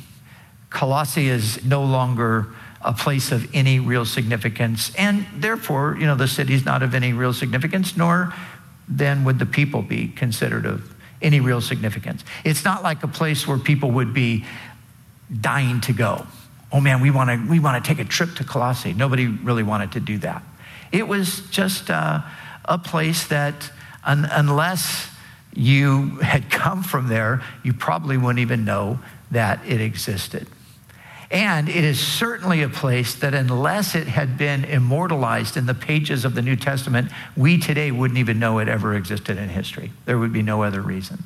Colossae 0.69 1.29
is 1.29 1.63
no 1.63 1.83
longer 1.83 2.47
a 2.81 2.93
place 2.93 3.31
of 3.31 3.47
any 3.53 3.79
real 3.79 4.05
significance. 4.05 4.93
And 4.95 5.25
therefore, 5.35 5.97
you 5.99 6.05
know, 6.05 6.15
the 6.15 6.27
city 6.27 6.53
is 6.53 6.65
not 6.65 6.81
of 6.81 6.95
any 6.95 7.13
real 7.13 7.33
significance, 7.33 7.95
nor 7.95 8.33
then 8.87 9.23
would 9.23 9.37
the 9.37 9.45
people 9.45 9.81
be 9.81 10.07
considered 10.07 10.65
of 10.65 10.95
any 11.21 11.39
real 11.39 11.61
significance. 11.61 12.23
It's 12.43 12.65
not 12.65 12.81
like 12.81 13.03
a 13.03 13.07
place 13.07 13.47
where 13.47 13.57
people 13.57 13.91
would 13.91 14.13
be 14.13 14.45
dying 15.41 15.81
to 15.81 15.93
go. 15.93 16.25
Oh 16.71 16.79
man, 16.79 17.01
we 17.01 17.09
want 17.09 17.29
to 17.29 17.49
we 17.49 17.59
want 17.59 17.83
to 17.83 17.87
take 17.87 17.99
a 17.99 18.07
trip 18.07 18.35
to 18.35 18.43
Colossae. 18.43 18.93
Nobody 18.93 19.27
really 19.27 19.63
wanted 19.63 19.93
to 19.93 19.99
do 19.99 20.17
that. 20.19 20.43
It 20.91 21.07
was 21.07 21.41
just 21.49 21.89
uh, 21.89 22.21
a 22.65 22.77
place 22.77 23.27
that, 23.27 23.71
un- 24.03 24.27
unless 24.31 25.09
you 25.53 26.17
had 26.17 26.49
come 26.51 26.83
from 26.83 27.07
there, 27.07 27.41
you 27.63 27.73
probably 27.73 28.17
wouldn't 28.17 28.39
even 28.39 28.65
know 28.65 28.99
that 29.31 29.59
it 29.65 29.81
existed. 29.81 30.47
And 31.31 31.69
it 31.69 31.83
is 31.83 31.99
certainly 31.99 32.63
a 32.63 32.69
place 32.69 33.13
that, 33.15 33.35
unless 33.35 33.93
it 33.93 34.07
had 34.07 34.35
been 34.35 34.65
immortalized 34.65 35.57
in 35.57 35.67
the 35.67 35.75
pages 35.75 36.25
of 36.25 36.33
the 36.33 36.41
New 36.41 36.55
Testament, 36.55 37.11
we 37.37 37.59
today 37.59 37.91
wouldn't 37.91 38.17
even 38.17 38.39
know 38.39 38.57
it 38.57 38.67
ever 38.67 38.95
existed 38.95 39.37
in 39.37 39.49
history. 39.49 39.91
There 40.05 40.17
would 40.17 40.33
be 40.33 40.41
no 40.41 40.63
other 40.63 40.81
reason. 40.81 41.23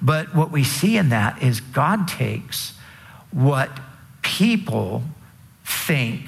But 0.00 0.34
what 0.34 0.50
we 0.50 0.64
see 0.64 0.96
in 0.96 1.10
that 1.10 1.40
is 1.40 1.60
God 1.60 2.08
takes 2.08 2.76
what 3.30 3.70
people 4.42 5.04
think 5.64 6.26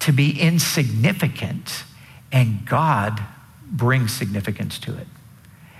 to 0.00 0.10
be 0.10 0.40
insignificant, 0.40 1.84
and 2.32 2.66
God 2.66 3.20
brings 3.70 4.12
significance 4.12 4.80
to 4.80 4.98
it. 4.98 5.06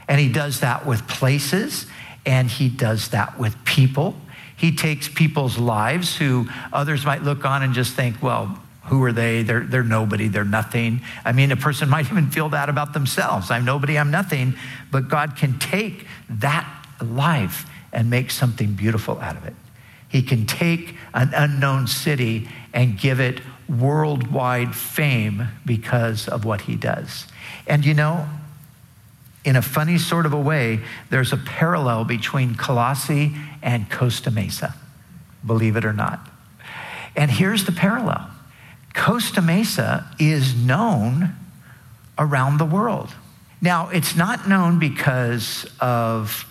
And 0.06 0.20
He 0.20 0.28
does 0.28 0.60
that 0.60 0.86
with 0.86 1.08
places, 1.08 1.86
and 2.24 2.48
He 2.48 2.68
does 2.68 3.08
that 3.08 3.36
with 3.36 3.64
people. 3.64 4.14
He 4.56 4.76
takes 4.76 5.08
people's 5.08 5.58
lives 5.58 6.16
who 6.16 6.48
others 6.72 7.04
might 7.04 7.24
look 7.24 7.44
on 7.44 7.64
and 7.64 7.74
just 7.74 7.94
think, 7.94 8.22
well, 8.22 8.62
who 8.84 9.02
are 9.02 9.12
they? 9.12 9.42
They're, 9.42 9.66
they're 9.66 9.82
nobody, 9.82 10.28
they're 10.28 10.44
nothing. 10.44 11.00
I 11.24 11.32
mean, 11.32 11.50
a 11.50 11.56
person 11.56 11.88
might 11.96 12.06
even 12.12 12.30
feel 12.30 12.50
that 12.50 12.68
about 12.68 12.92
themselves. 12.92 13.50
I'm 13.50 13.64
nobody, 13.64 13.98
I'm 13.98 14.12
nothing. 14.12 14.54
But 14.92 15.08
God 15.08 15.34
can 15.34 15.58
take 15.58 16.06
that 16.28 16.86
life 17.02 17.68
and 17.92 18.08
make 18.08 18.30
something 18.30 18.74
beautiful 18.74 19.18
out 19.18 19.36
of 19.36 19.44
it. 19.46 19.56
He 20.10 20.22
can 20.22 20.44
take 20.44 20.96
an 21.14 21.30
unknown 21.34 21.86
city 21.86 22.48
and 22.74 22.98
give 22.98 23.20
it 23.20 23.40
worldwide 23.68 24.74
fame 24.74 25.48
because 25.64 26.28
of 26.28 26.44
what 26.44 26.62
he 26.62 26.74
does. 26.74 27.26
And 27.66 27.84
you 27.84 27.94
know, 27.94 28.28
in 29.44 29.56
a 29.56 29.62
funny 29.62 29.96
sort 29.96 30.26
of 30.26 30.32
a 30.32 30.40
way, 30.40 30.80
there's 31.08 31.32
a 31.32 31.36
parallel 31.36 32.04
between 32.04 32.56
Colossae 32.56 33.34
and 33.62 33.90
Costa 33.90 34.30
Mesa, 34.30 34.74
believe 35.46 35.76
it 35.76 35.84
or 35.84 35.92
not. 35.92 36.28
And 37.16 37.30
here's 37.30 37.64
the 37.64 37.72
parallel 37.72 38.28
Costa 38.94 39.40
Mesa 39.40 40.10
is 40.18 40.54
known 40.54 41.34
around 42.18 42.58
the 42.58 42.64
world. 42.64 43.14
Now, 43.62 43.88
it's 43.88 44.16
not 44.16 44.48
known 44.48 44.78
because 44.78 45.66
of 45.80 46.46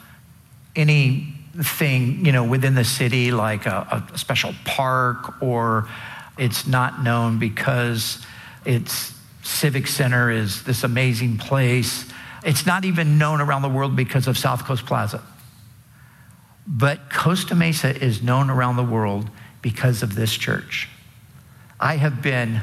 any 0.75 1.38
thing, 1.61 2.25
you 2.25 2.31
know, 2.31 2.43
within 2.43 2.75
the 2.75 2.83
city, 2.83 3.31
like 3.31 3.65
a, 3.65 4.05
a 4.13 4.17
special 4.17 4.53
park, 4.65 5.41
or 5.41 5.89
it's 6.37 6.65
not 6.65 7.03
known 7.03 7.39
because 7.39 8.25
its 8.65 9.13
civic 9.43 9.87
center 9.87 10.31
is 10.31 10.63
this 10.63 10.83
amazing 10.83 11.37
place. 11.37 12.05
It's 12.43 12.65
not 12.65 12.85
even 12.85 13.17
known 13.17 13.41
around 13.41 13.61
the 13.61 13.69
world 13.69 13.95
because 13.95 14.27
of 14.27 14.37
South 14.37 14.63
Coast 14.65 14.85
Plaza. 14.85 15.21
But 16.65 17.11
Costa 17.11 17.55
Mesa 17.55 17.95
is 17.95 18.21
known 18.21 18.49
around 18.49 18.75
the 18.75 18.83
world 18.83 19.29
because 19.61 20.03
of 20.03 20.15
this 20.15 20.33
church. 20.33 20.87
I 21.79 21.97
have 21.97 22.21
been 22.21 22.61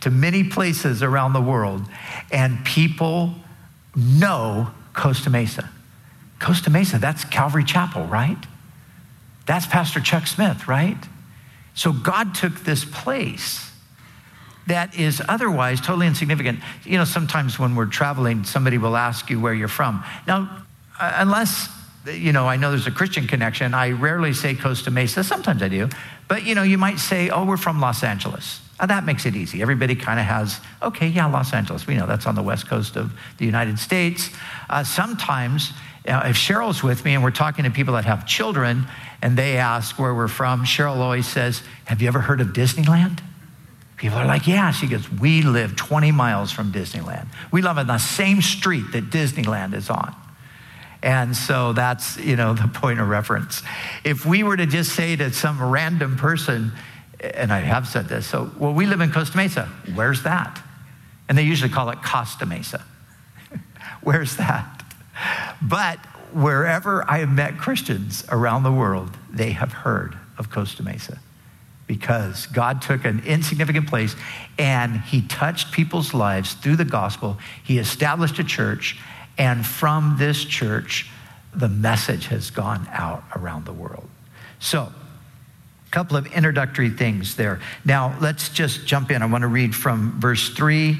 to 0.00 0.10
many 0.10 0.44
places 0.44 1.02
around 1.02 1.32
the 1.32 1.40
world, 1.40 1.82
and 2.30 2.64
people 2.64 3.34
know 3.96 4.70
Costa 4.94 5.30
Mesa. 5.30 5.68
Costa 6.40 6.70
Mesa, 6.70 6.98
that's 6.98 7.24
Calvary 7.24 7.64
Chapel, 7.64 8.06
right? 8.06 8.38
That's 9.46 9.66
Pastor 9.66 10.00
Chuck 10.00 10.26
Smith, 10.26 10.68
right? 10.68 10.98
So 11.74 11.92
God 11.92 12.34
took 12.34 12.60
this 12.60 12.84
place 12.84 13.70
that 14.66 14.98
is 14.98 15.20
otherwise 15.28 15.80
totally 15.80 16.06
insignificant. 16.06 16.60
You 16.84 16.98
know, 16.98 17.04
sometimes 17.04 17.58
when 17.58 17.74
we're 17.74 17.86
traveling, 17.86 18.44
somebody 18.44 18.78
will 18.78 18.96
ask 18.96 19.28
you 19.28 19.40
where 19.40 19.52
you're 19.52 19.68
from. 19.68 20.02
Now, 20.26 20.64
uh, 20.98 21.12
unless, 21.16 21.68
you 22.06 22.32
know, 22.32 22.46
I 22.46 22.56
know 22.56 22.70
there's 22.70 22.86
a 22.86 22.90
Christian 22.92 23.26
connection, 23.26 23.74
I 23.74 23.90
rarely 23.90 24.32
say 24.32 24.54
Costa 24.54 24.90
Mesa. 24.90 25.22
Sometimes 25.24 25.62
I 25.62 25.68
do. 25.68 25.88
But, 26.28 26.44
you 26.44 26.54
know, 26.54 26.62
you 26.62 26.78
might 26.78 26.98
say, 26.98 27.28
oh, 27.28 27.44
we're 27.44 27.58
from 27.58 27.80
Los 27.80 28.02
Angeles. 28.02 28.60
Now, 28.80 28.86
that 28.86 29.04
makes 29.04 29.26
it 29.26 29.36
easy. 29.36 29.60
Everybody 29.60 29.94
kind 29.94 30.18
of 30.18 30.26
has, 30.26 30.60
okay, 30.82 31.08
yeah, 31.08 31.26
Los 31.26 31.52
Angeles. 31.52 31.86
We 31.86 31.94
know 31.96 32.06
that's 32.06 32.26
on 32.26 32.34
the 32.34 32.42
west 32.42 32.66
coast 32.66 32.96
of 32.96 33.12
the 33.38 33.44
United 33.44 33.78
States. 33.78 34.30
Uh, 34.70 34.82
sometimes 34.82 35.72
if 36.04 36.36
Cheryl's 36.36 36.82
with 36.82 37.04
me 37.04 37.14
and 37.14 37.22
we're 37.22 37.30
talking 37.30 37.64
to 37.64 37.70
people 37.70 37.94
that 37.94 38.04
have 38.04 38.26
children 38.26 38.86
and 39.22 39.36
they 39.36 39.56
ask 39.56 39.98
where 39.98 40.14
we're 40.14 40.28
from, 40.28 40.64
Cheryl 40.64 40.96
always 40.96 41.26
says, 41.26 41.62
Have 41.86 42.02
you 42.02 42.08
ever 42.08 42.20
heard 42.20 42.40
of 42.40 42.48
Disneyland? 42.48 43.20
People 43.96 44.18
are 44.18 44.26
like, 44.26 44.46
Yeah. 44.46 44.70
She 44.70 44.86
goes, 44.86 45.10
We 45.10 45.42
live 45.42 45.76
20 45.76 46.12
miles 46.12 46.52
from 46.52 46.72
Disneyland. 46.72 47.26
We 47.50 47.62
live 47.62 47.78
on 47.78 47.86
the 47.86 47.98
same 47.98 48.42
street 48.42 48.92
that 48.92 49.10
Disneyland 49.10 49.74
is 49.74 49.88
on. 49.88 50.14
And 51.02 51.36
so 51.36 51.72
that's, 51.72 52.18
you 52.18 52.36
know, 52.36 52.54
the 52.54 52.68
point 52.68 53.00
of 53.00 53.08
reference. 53.08 53.62
If 54.04 54.26
we 54.26 54.42
were 54.42 54.56
to 54.56 54.66
just 54.66 54.94
say 54.94 55.16
to 55.16 55.32
some 55.32 55.62
random 55.62 56.16
person, 56.16 56.72
and 57.20 57.50
I 57.50 57.60
have 57.60 57.88
said 57.88 58.08
this, 58.08 58.26
so, 58.26 58.50
well, 58.58 58.74
we 58.74 58.84
live 58.84 59.00
in 59.00 59.10
Costa 59.10 59.36
Mesa. 59.36 59.66
Where's 59.94 60.22
that? 60.24 60.62
And 61.28 61.38
they 61.38 61.42
usually 61.44 61.70
call 61.70 61.88
it 61.88 62.02
Costa 62.02 62.44
Mesa. 62.44 62.84
Where's 64.02 64.36
that? 64.36 64.82
But 65.64 65.98
wherever 66.32 67.08
I 67.10 67.18
have 67.18 67.30
met 67.30 67.58
Christians 67.58 68.24
around 68.28 68.64
the 68.64 68.72
world, 68.72 69.16
they 69.30 69.52
have 69.52 69.72
heard 69.72 70.16
of 70.36 70.50
Costa 70.50 70.82
Mesa 70.82 71.18
because 71.86 72.46
God 72.46 72.82
took 72.82 73.04
an 73.04 73.22
insignificant 73.26 73.88
place 73.88 74.14
and 74.58 75.00
he 75.00 75.22
touched 75.22 75.72
people's 75.72 76.12
lives 76.12 76.54
through 76.54 76.76
the 76.76 76.84
gospel. 76.84 77.38
He 77.62 77.78
established 77.78 78.38
a 78.38 78.44
church, 78.44 78.98
and 79.38 79.64
from 79.64 80.16
this 80.18 80.44
church, 80.44 81.08
the 81.54 81.68
message 81.68 82.26
has 82.26 82.50
gone 82.50 82.86
out 82.92 83.24
around 83.36 83.64
the 83.64 83.72
world. 83.72 84.08
So, 84.58 84.80
a 85.86 85.90
couple 85.90 86.16
of 86.16 86.26
introductory 86.26 86.90
things 86.90 87.36
there. 87.36 87.60
Now, 87.84 88.16
let's 88.20 88.48
just 88.48 88.86
jump 88.86 89.10
in. 89.10 89.22
I 89.22 89.26
want 89.26 89.42
to 89.42 89.48
read 89.48 89.74
from 89.74 90.20
verse 90.20 90.48
3. 90.50 90.98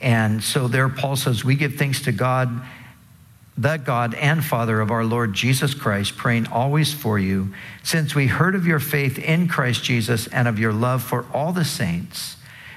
And 0.00 0.42
so 0.42 0.68
there, 0.68 0.88
Paul 0.88 1.16
says, 1.16 1.44
We 1.44 1.54
give 1.54 1.74
thanks 1.74 2.02
to 2.02 2.12
God 2.12 2.62
the 3.62 3.76
God 3.76 4.14
and 4.14 4.44
Father 4.44 4.80
of 4.80 4.90
our 4.90 5.04
Lord 5.04 5.34
Jesus 5.34 5.72
Christ, 5.72 6.16
praying 6.16 6.48
always 6.48 6.92
for 6.92 7.16
you, 7.16 7.54
since 7.84 8.12
we 8.12 8.26
heard 8.26 8.56
of 8.56 8.66
your 8.66 8.80
faith 8.80 9.20
in 9.20 9.46
Christ 9.46 9.84
Jesus 9.84 10.26
and 10.26 10.48
of 10.48 10.58
your 10.58 10.72
love 10.72 11.00
for 11.00 11.26
all 11.32 11.52
the 11.52 11.64
saints, 11.64 12.36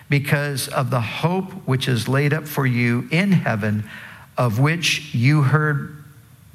because 0.09 0.67
of 0.67 0.91
the 0.91 1.01
hope 1.01 1.51
which 1.67 1.87
is 1.87 2.07
laid 2.07 2.33
up 2.33 2.47
for 2.47 2.67
you 2.67 3.07
in 3.09 3.31
heaven, 3.31 3.89
of 4.37 4.59
which 4.59 5.15
you 5.15 5.41
heard 5.41 6.03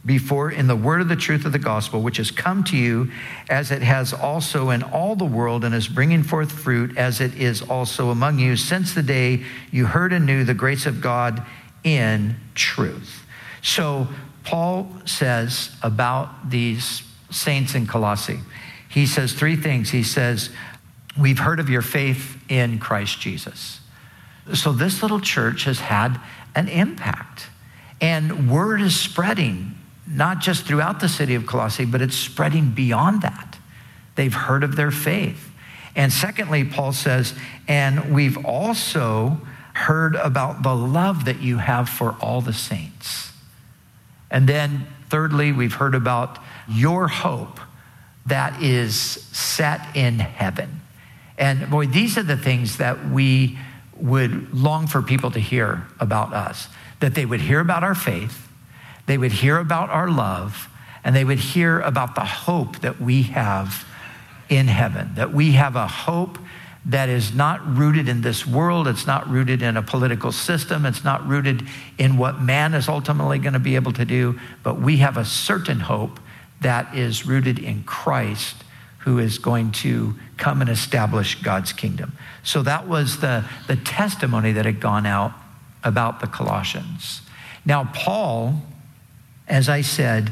before 0.06 0.48
in 0.48 0.68
the 0.68 0.76
word 0.76 1.00
of 1.00 1.08
the 1.08 1.16
truth 1.16 1.44
of 1.44 1.50
the 1.50 1.58
gospel, 1.58 2.00
which 2.00 2.18
has 2.18 2.30
come 2.30 2.62
to 2.62 2.76
you 2.76 3.10
as 3.48 3.72
it 3.72 3.82
has 3.82 4.12
also 4.12 4.70
in 4.70 4.84
all 4.84 5.16
the 5.16 5.24
world 5.24 5.64
and 5.64 5.74
is 5.74 5.88
bringing 5.88 6.22
forth 6.22 6.52
fruit 6.52 6.96
as 6.96 7.20
it 7.20 7.34
is 7.34 7.62
also 7.62 8.10
among 8.10 8.38
you 8.38 8.56
since 8.56 8.94
the 8.94 9.02
day 9.02 9.42
you 9.72 9.86
heard 9.86 10.12
and 10.12 10.24
knew 10.24 10.44
the 10.44 10.54
grace 10.54 10.86
of 10.86 11.00
God 11.00 11.44
in 11.82 12.36
truth. 12.54 13.26
So, 13.62 14.08
Paul 14.44 14.90
says 15.04 15.70
about 15.82 16.50
these 16.50 17.02
saints 17.30 17.74
in 17.74 17.86
Colossae, 17.86 18.40
he 18.88 19.06
says 19.06 19.32
three 19.32 19.56
things. 19.56 19.90
He 19.90 20.02
says, 20.02 20.50
We've 21.18 21.38
heard 21.38 21.60
of 21.60 21.68
your 21.68 21.82
faith 21.82 22.38
in 22.48 22.78
Christ 22.78 23.20
Jesus. 23.20 23.80
So, 24.54 24.72
this 24.72 25.02
little 25.02 25.20
church 25.20 25.64
has 25.64 25.80
had 25.80 26.20
an 26.54 26.68
impact. 26.68 27.48
And 28.00 28.50
word 28.50 28.80
is 28.80 28.98
spreading 28.98 29.76
not 30.06 30.40
just 30.40 30.66
throughout 30.66 31.00
the 31.00 31.08
city 31.08 31.34
of 31.34 31.46
Colossae, 31.46 31.84
but 31.84 32.00
it's 32.02 32.16
spreading 32.16 32.70
beyond 32.70 33.22
that. 33.22 33.58
They've 34.16 34.34
heard 34.34 34.64
of 34.64 34.76
their 34.76 34.90
faith. 34.90 35.50
And 35.94 36.12
secondly, 36.12 36.64
Paul 36.64 36.92
says, 36.92 37.34
and 37.68 38.12
we've 38.12 38.44
also 38.44 39.40
heard 39.74 40.16
about 40.16 40.62
the 40.62 40.74
love 40.74 41.24
that 41.26 41.40
you 41.40 41.58
have 41.58 41.88
for 41.88 42.16
all 42.20 42.40
the 42.40 42.52
saints. 42.52 43.29
And 44.30 44.48
then 44.48 44.86
thirdly, 45.08 45.52
we've 45.52 45.74
heard 45.74 45.94
about 45.94 46.38
your 46.68 47.08
hope 47.08 47.60
that 48.26 48.62
is 48.62 48.94
set 48.96 49.96
in 49.96 50.18
heaven. 50.18 50.80
And 51.38 51.70
boy, 51.70 51.86
these 51.86 52.18
are 52.18 52.22
the 52.22 52.36
things 52.36 52.76
that 52.76 53.08
we 53.08 53.58
would 53.96 54.54
long 54.54 54.86
for 54.86 55.02
people 55.02 55.30
to 55.32 55.40
hear 55.40 55.86
about 55.98 56.32
us 56.32 56.68
that 57.00 57.14
they 57.14 57.24
would 57.24 57.40
hear 57.40 57.60
about 57.60 57.82
our 57.82 57.94
faith 57.94 58.50
they 59.10 59.18
would 59.18 59.32
hear 59.32 59.58
about 59.58 59.90
our 59.90 60.08
love 60.08 60.68
and 61.02 61.16
they 61.16 61.24
would 61.24 61.40
hear 61.40 61.80
about 61.80 62.14
the 62.14 62.24
hope 62.24 62.78
that 62.82 63.00
we 63.00 63.24
have 63.24 63.84
in 64.48 64.68
heaven, 64.68 65.10
that 65.16 65.32
we 65.32 65.50
have 65.52 65.74
a 65.74 65.88
hope 65.88 66.38
that 66.86 67.08
is 67.08 67.34
not 67.34 67.76
rooted 67.76 68.08
in 68.08 68.22
this 68.22 68.46
world. 68.46 68.88
It's 68.88 69.06
not 69.06 69.28
rooted 69.28 69.62
in 69.62 69.76
a 69.76 69.82
political 69.82 70.32
system. 70.32 70.86
It's 70.86 71.04
not 71.04 71.26
rooted 71.26 71.66
in 71.98 72.16
what 72.16 72.40
man 72.40 72.74
is 72.74 72.88
ultimately 72.88 73.38
going 73.38 73.52
to 73.52 73.58
be 73.58 73.74
able 73.74 73.92
to 73.92 74.04
do. 74.04 74.40
But 74.62 74.80
we 74.80 74.98
have 74.98 75.16
a 75.16 75.24
certain 75.24 75.80
hope 75.80 76.18
that 76.62 76.94
is 76.94 77.26
rooted 77.26 77.58
in 77.58 77.84
Christ, 77.84 78.56
who 78.98 79.18
is 79.18 79.38
going 79.38 79.72
to 79.72 80.14
come 80.36 80.60
and 80.60 80.70
establish 80.70 81.40
God's 81.42 81.72
kingdom. 81.72 82.12
So 82.42 82.62
that 82.62 82.88
was 82.88 83.20
the, 83.20 83.44
the 83.66 83.76
testimony 83.76 84.52
that 84.52 84.64
had 84.64 84.80
gone 84.80 85.06
out 85.06 85.32
about 85.84 86.20
the 86.20 86.26
Colossians. 86.26 87.22
Now, 87.64 87.90
Paul 87.94 88.62
as 89.50 89.68
I 89.68 89.82
said, 89.82 90.30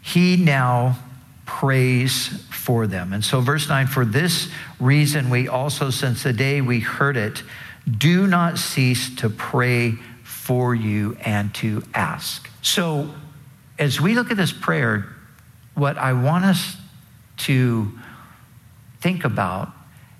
he 0.00 0.36
now 0.36 0.96
prays 1.44 2.28
for 2.50 2.86
them. 2.86 3.12
And 3.12 3.24
so, 3.24 3.40
verse 3.40 3.68
9, 3.68 3.86
for 3.86 4.04
this 4.04 4.48
reason, 4.78 5.30
we 5.30 5.48
also, 5.48 5.90
since 5.90 6.22
the 6.22 6.32
day 6.32 6.60
we 6.60 6.80
heard 6.80 7.16
it, 7.16 7.42
do 7.98 8.26
not 8.26 8.58
cease 8.58 9.14
to 9.16 9.28
pray 9.28 9.92
for 10.22 10.74
you 10.74 11.16
and 11.24 11.52
to 11.54 11.82
ask. 11.94 12.48
So, 12.62 13.12
as 13.78 14.00
we 14.00 14.14
look 14.14 14.30
at 14.30 14.36
this 14.36 14.52
prayer, 14.52 15.08
what 15.74 15.96
I 15.96 16.12
want 16.12 16.44
us 16.44 16.76
to 17.38 17.90
think 19.00 19.24
about 19.24 19.70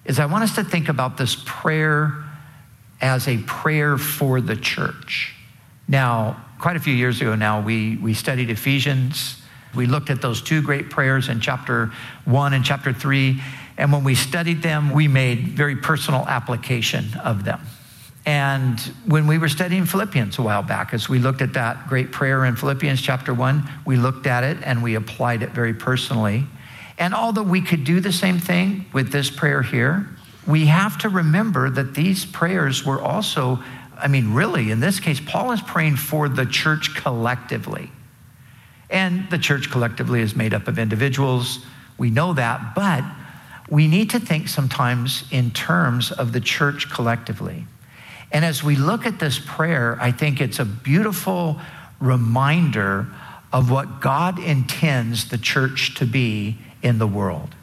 is 0.05 0.19
I 0.19 0.27
want 0.27 0.45
us 0.45 0.55
to 0.57 0.65
think 0.65 0.89
about 0.89 1.17
this 1.17 1.37
prayer 1.45 2.25
as 3.01 3.29
a 3.29 3.39
prayer 3.39 3.99
for 3.99 4.41
the 4.41 4.57
church. 4.57 5.35
Now, 5.87 6.45
quite 6.59 6.77
a 6.77 6.81
few 6.81 6.95
years 6.95 7.21
ago 7.21 7.35
now, 7.35 7.61
we, 7.61 7.97
we 7.97 8.15
studied 8.15 8.51
Ephesians. 8.51 9.42
We 9.75 9.87
looked 9.87 10.11
at 10.11 10.21
those 10.21 10.43
two 10.43 10.63
great 10.63 10.91
prayers 10.91 11.29
in 11.29 11.41
chapter 11.41 11.93
one 12.25 12.53
and 12.53 12.65
chapter 12.65 12.93
three. 12.93 13.41
And 13.77 13.93
when 13.93 14.05
we 14.05 14.15
studied 14.15 14.63
them, 14.63 14.91
we 14.91 15.09
made 15.09 15.49
very 15.49 15.77
personal 15.77 16.27
application 16.29 17.07
of 17.25 17.45
them. 17.45 17.61
And 18.25 18.79
when 19.07 19.27
we 19.27 19.39
were 19.39 19.49
studying 19.49 19.85
Philippians 19.85 20.39
a 20.39 20.43
while 20.43 20.63
back, 20.63 20.95
as 20.95 21.09
we 21.09 21.19
looked 21.19 21.43
at 21.43 21.55
that 21.55 21.89
great 21.89 22.13
prayer 22.13 22.45
in 22.45 22.55
Philippians 22.55 23.03
chapter 23.03 23.35
one, 23.35 23.69
we 23.85 23.97
looked 23.97 24.27
at 24.27 24.45
it 24.45 24.59
and 24.63 24.83
we 24.83 24.95
applied 24.95 25.43
it 25.43 25.51
very 25.51 25.75
personally. 25.75 26.47
And 26.99 27.15
although 27.15 27.43
we 27.43 27.63
could 27.63 27.85
do 27.85 27.99
the 27.99 28.13
same 28.13 28.39
thing 28.39 28.87
with 28.93 29.11
this 29.11 29.31
prayer 29.31 29.63
here, 29.63 30.09
we 30.47 30.67
have 30.67 30.99
to 30.99 31.09
remember 31.09 31.71
that 31.71 31.95
these 31.95 32.25
prayers 32.25 32.85
were 32.85 33.01
also 33.01 33.63
I 34.03 34.09
mean, 34.09 34.35
really, 34.35 34.73
in 34.73 34.81
this 34.81 34.99
case, 34.99 35.21
Paul 35.21 35.53
is 35.53 35.61
praying 35.61 35.95
for 35.95 36.29
the 36.29 36.45
church 36.45 36.97
collectively. 36.97 37.91
And 38.93 39.29
the 39.31 39.39
church 39.39 39.71
collectively 39.71 40.21
is 40.21 40.37
made 40.37 40.55
up 40.55 40.69
of 40.69 40.79
individuals. 40.79 41.65
We 41.99 42.11
know 42.11 42.35
that, 42.35 42.75
but 42.77 43.03
we 43.69 43.89
need 43.89 44.11
to 44.11 44.21
think 44.21 44.49
sometimes 44.49 45.25
in 45.31 45.51
terms 45.51 46.13
of 46.13 46.33
the 46.33 46.41
church 46.41 46.91
collectively. 46.91 47.65
And 48.31 48.45
as 48.45 48.63
we 48.63 48.77
look 48.77 49.07
at 49.07 49.19
this 49.19 49.39
prayer, 49.39 49.99
I 50.01 50.13
think 50.13 50.41
it's 50.41 50.59
a 50.59 50.65
beautiful 50.65 51.59
reminder 52.01 53.07
of 53.53 53.71
what 53.71 54.01
God 54.01 54.39
intends 54.39 55.29
the 55.29 55.39
church 55.39 55.95
to 55.97 56.07
be 56.07 56.59
in 56.83 56.99
the 56.99 57.07
world. 57.07 57.55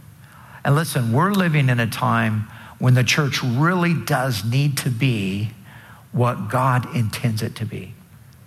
And 0.66 0.76
listen, 0.76 1.14
we're 1.14 1.32
living 1.32 1.70
in 1.70 1.80
a 1.80 1.88
time 1.88 2.48
when 2.80 2.96
the 2.96 3.04
church 3.04 3.44
really 3.44 3.94
does 3.94 4.44
need 4.44 4.78
to 4.80 4.90
be 4.90 5.52
what 6.12 6.50
God 6.50 6.96
intends 6.96 7.44
it 7.44 7.56
to 7.58 7.66
be. 7.66 7.94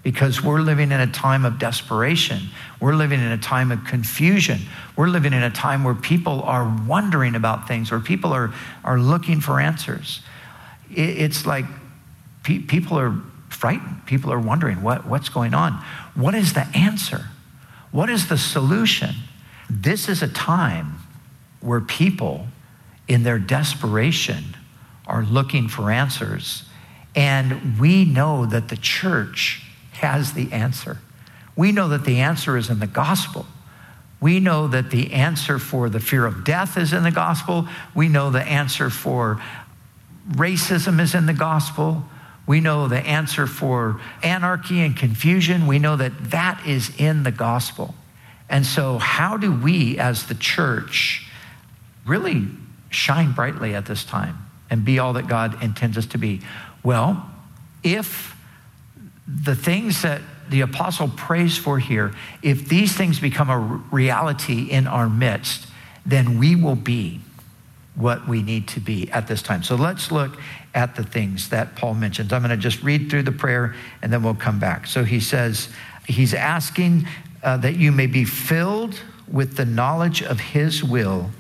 Because 0.03 0.43
we're 0.43 0.61
living 0.61 0.91
in 0.91 1.01
a 1.01 1.07
time 1.07 1.45
of 1.45 1.59
desperation. 1.59 2.49
We're 2.81 2.95
living 2.95 3.21
in 3.21 3.31
a 3.31 3.39
time 3.39 3.71
of 3.71 3.85
confusion. 3.85 4.61
We're 4.97 5.07
living 5.07 5.33
in 5.33 5.43
a 5.43 5.51
time 5.51 5.85
where 5.85 5.95
people 5.95 6.43
are 6.43 6.77
wondering 6.89 7.37
about 7.37 7.69
things, 7.69 7.91
where 7.91 8.01
people 8.01 8.33
are, 8.33 8.53
are 8.83 8.99
looking 8.99 9.41
for 9.41 9.61
answers. 9.61 10.21
it's 10.91 11.47
like 11.47 11.65
pe- 12.43 12.59
people 12.59 12.99
are 12.99 13.15
frightened. 13.49 14.05
People 14.07 14.33
are 14.33 14.41
wondering 14.41 14.83
what, 14.83 15.07
what's 15.07 15.29
going 15.29 15.55
on. 15.55 15.73
What 16.15 16.35
is 16.35 16.53
the 16.53 16.67
answer? 16.75 17.27
What 17.93 18.11
is 18.11 18.29
the 18.29 18.39
solution? 18.39 19.15
This 19.71 20.09
is 20.09 20.23
a 20.23 20.29
time 20.29 20.99
where 21.61 21.81
people, 21.81 22.47
in 23.07 23.23
their 23.23 23.39
desperation, 23.39 24.57
are 25.07 25.23
looking 25.23 25.69
for 25.69 25.91
answers 25.91 26.65
and 27.15 27.79
we 27.79 28.05
know 28.05 28.47
that 28.47 28.69
the 28.69 28.77
church 28.77 29.63
has 29.93 30.33
the 30.33 30.53
answer. 30.53 30.99
We 31.57 31.73
know 31.73 31.89
that 31.89 32.05
the 32.05 32.21
answer 32.21 32.57
is 32.57 32.71
in 32.71 32.79
the 32.79 32.87
gospel. 32.87 33.47
We 34.21 34.41
know 34.41 34.69
that 34.69 34.91
the 34.91 35.13
answer 35.13 35.59
for 35.59 35.89
the 35.89 36.01
fear 36.01 36.27
of 36.27 36.45
death 36.45 36.79
is 36.79 36.93
in 36.93 37.03
the 37.03 37.11
gospel. 37.11 37.67
We 37.95 38.09
know 38.09 38.31
the 38.31 38.43
answer 38.43 38.89
for 38.89 39.43
racism 40.31 41.01
is 41.01 41.15
in 41.15 41.27
the 41.27 41.35
gospel. 41.35 42.05
We 42.47 42.61
know 42.61 42.89
the 42.89 43.01
answer 43.01 43.47
for 43.47 44.01
anarchy 44.23 44.81
and 44.81 44.97
confusion. 44.97 45.67
We 45.67 45.79
know 45.79 45.97
that 45.97 46.31
that 46.31 46.65
is 46.67 46.93
in 46.99 47.23
the 47.23 47.31
gospel. 47.33 47.95
And 48.49 48.67
so, 48.67 48.99
how 48.99 49.37
do 49.37 49.53
we 49.53 49.99
as 49.99 50.27
the 50.27 50.35
church 50.35 51.27
really 52.05 52.47
shine 52.91 53.33
brightly 53.33 53.75
at 53.75 53.87
this 53.87 54.05
time 54.05 54.37
and 54.71 54.85
be 54.85 54.99
all 54.99 55.15
that 55.15 55.27
God 55.27 55.63
intends 55.63 55.97
us 55.97 56.07
to 56.07 56.19
be? 56.19 56.41
Well, 56.83 57.29
if 57.83 58.37
the 59.27 59.55
things 59.55 60.03
that 60.03 60.21
the 60.49 60.61
apostle 60.61 61.09
prays 61.09 61.57
for 61.57 61.79
here, 61.79 62.13
if 62.43 62.69
these 62.69 62.95
things 62.95 63.21
become 63.21 63.49
a 63.49 63.59
reality 63.91 64.71
in 64.71 64.87
our 64.87 65.09
midst, 65.09 65.67
then 66.05 66.39
we 66.39 66.57
will 66.57 66.77
be 66.77 67.21
what 67.95 68.27
we 68.27 68.43
need 68.43 68.67
to 68.69 68.81
be 68.81 69.11
at 69.11 69.29
this 69.29 69.43
time. 69.43 69.63
So 69.63 69.77
let's 69.77 70.11
look 70.11 70.39
at 70.75 70.97
the 70.97 71.05
things 71.05 71.51
that 71.51 71.77
Paul 71.77 71.95
mentions. 71.95 72.33
I'm 72.33 72.43
going 72.43 72.51
to 72.51 72.57
just 72.57 72.83
read 72.83 73.11
through 73.11 73.25
the 73.25 73.33
prayer 73.33 73.75
and 74.01 74.13
then 74.13 74.23
we'll 74.23 74.35
come 74.35 74.59
back. 74.59 74.87
So 74.87 75.05
he 75.05 75.21
says, 75.21 75.69
he's 76.07 76.35
asking 76.35 77.07
uh, 77.43 77.59
that 77.59 77.77
you 77.77 77.93
may 77.93 78.07
be 78.07 78.25
filled 78.25 79.01
with 79.29 79.57
the 79.57 79.65
knowledge 79.65 80.23
of 80.23 80.41
his 80.41 80.83
will 80.83 81.31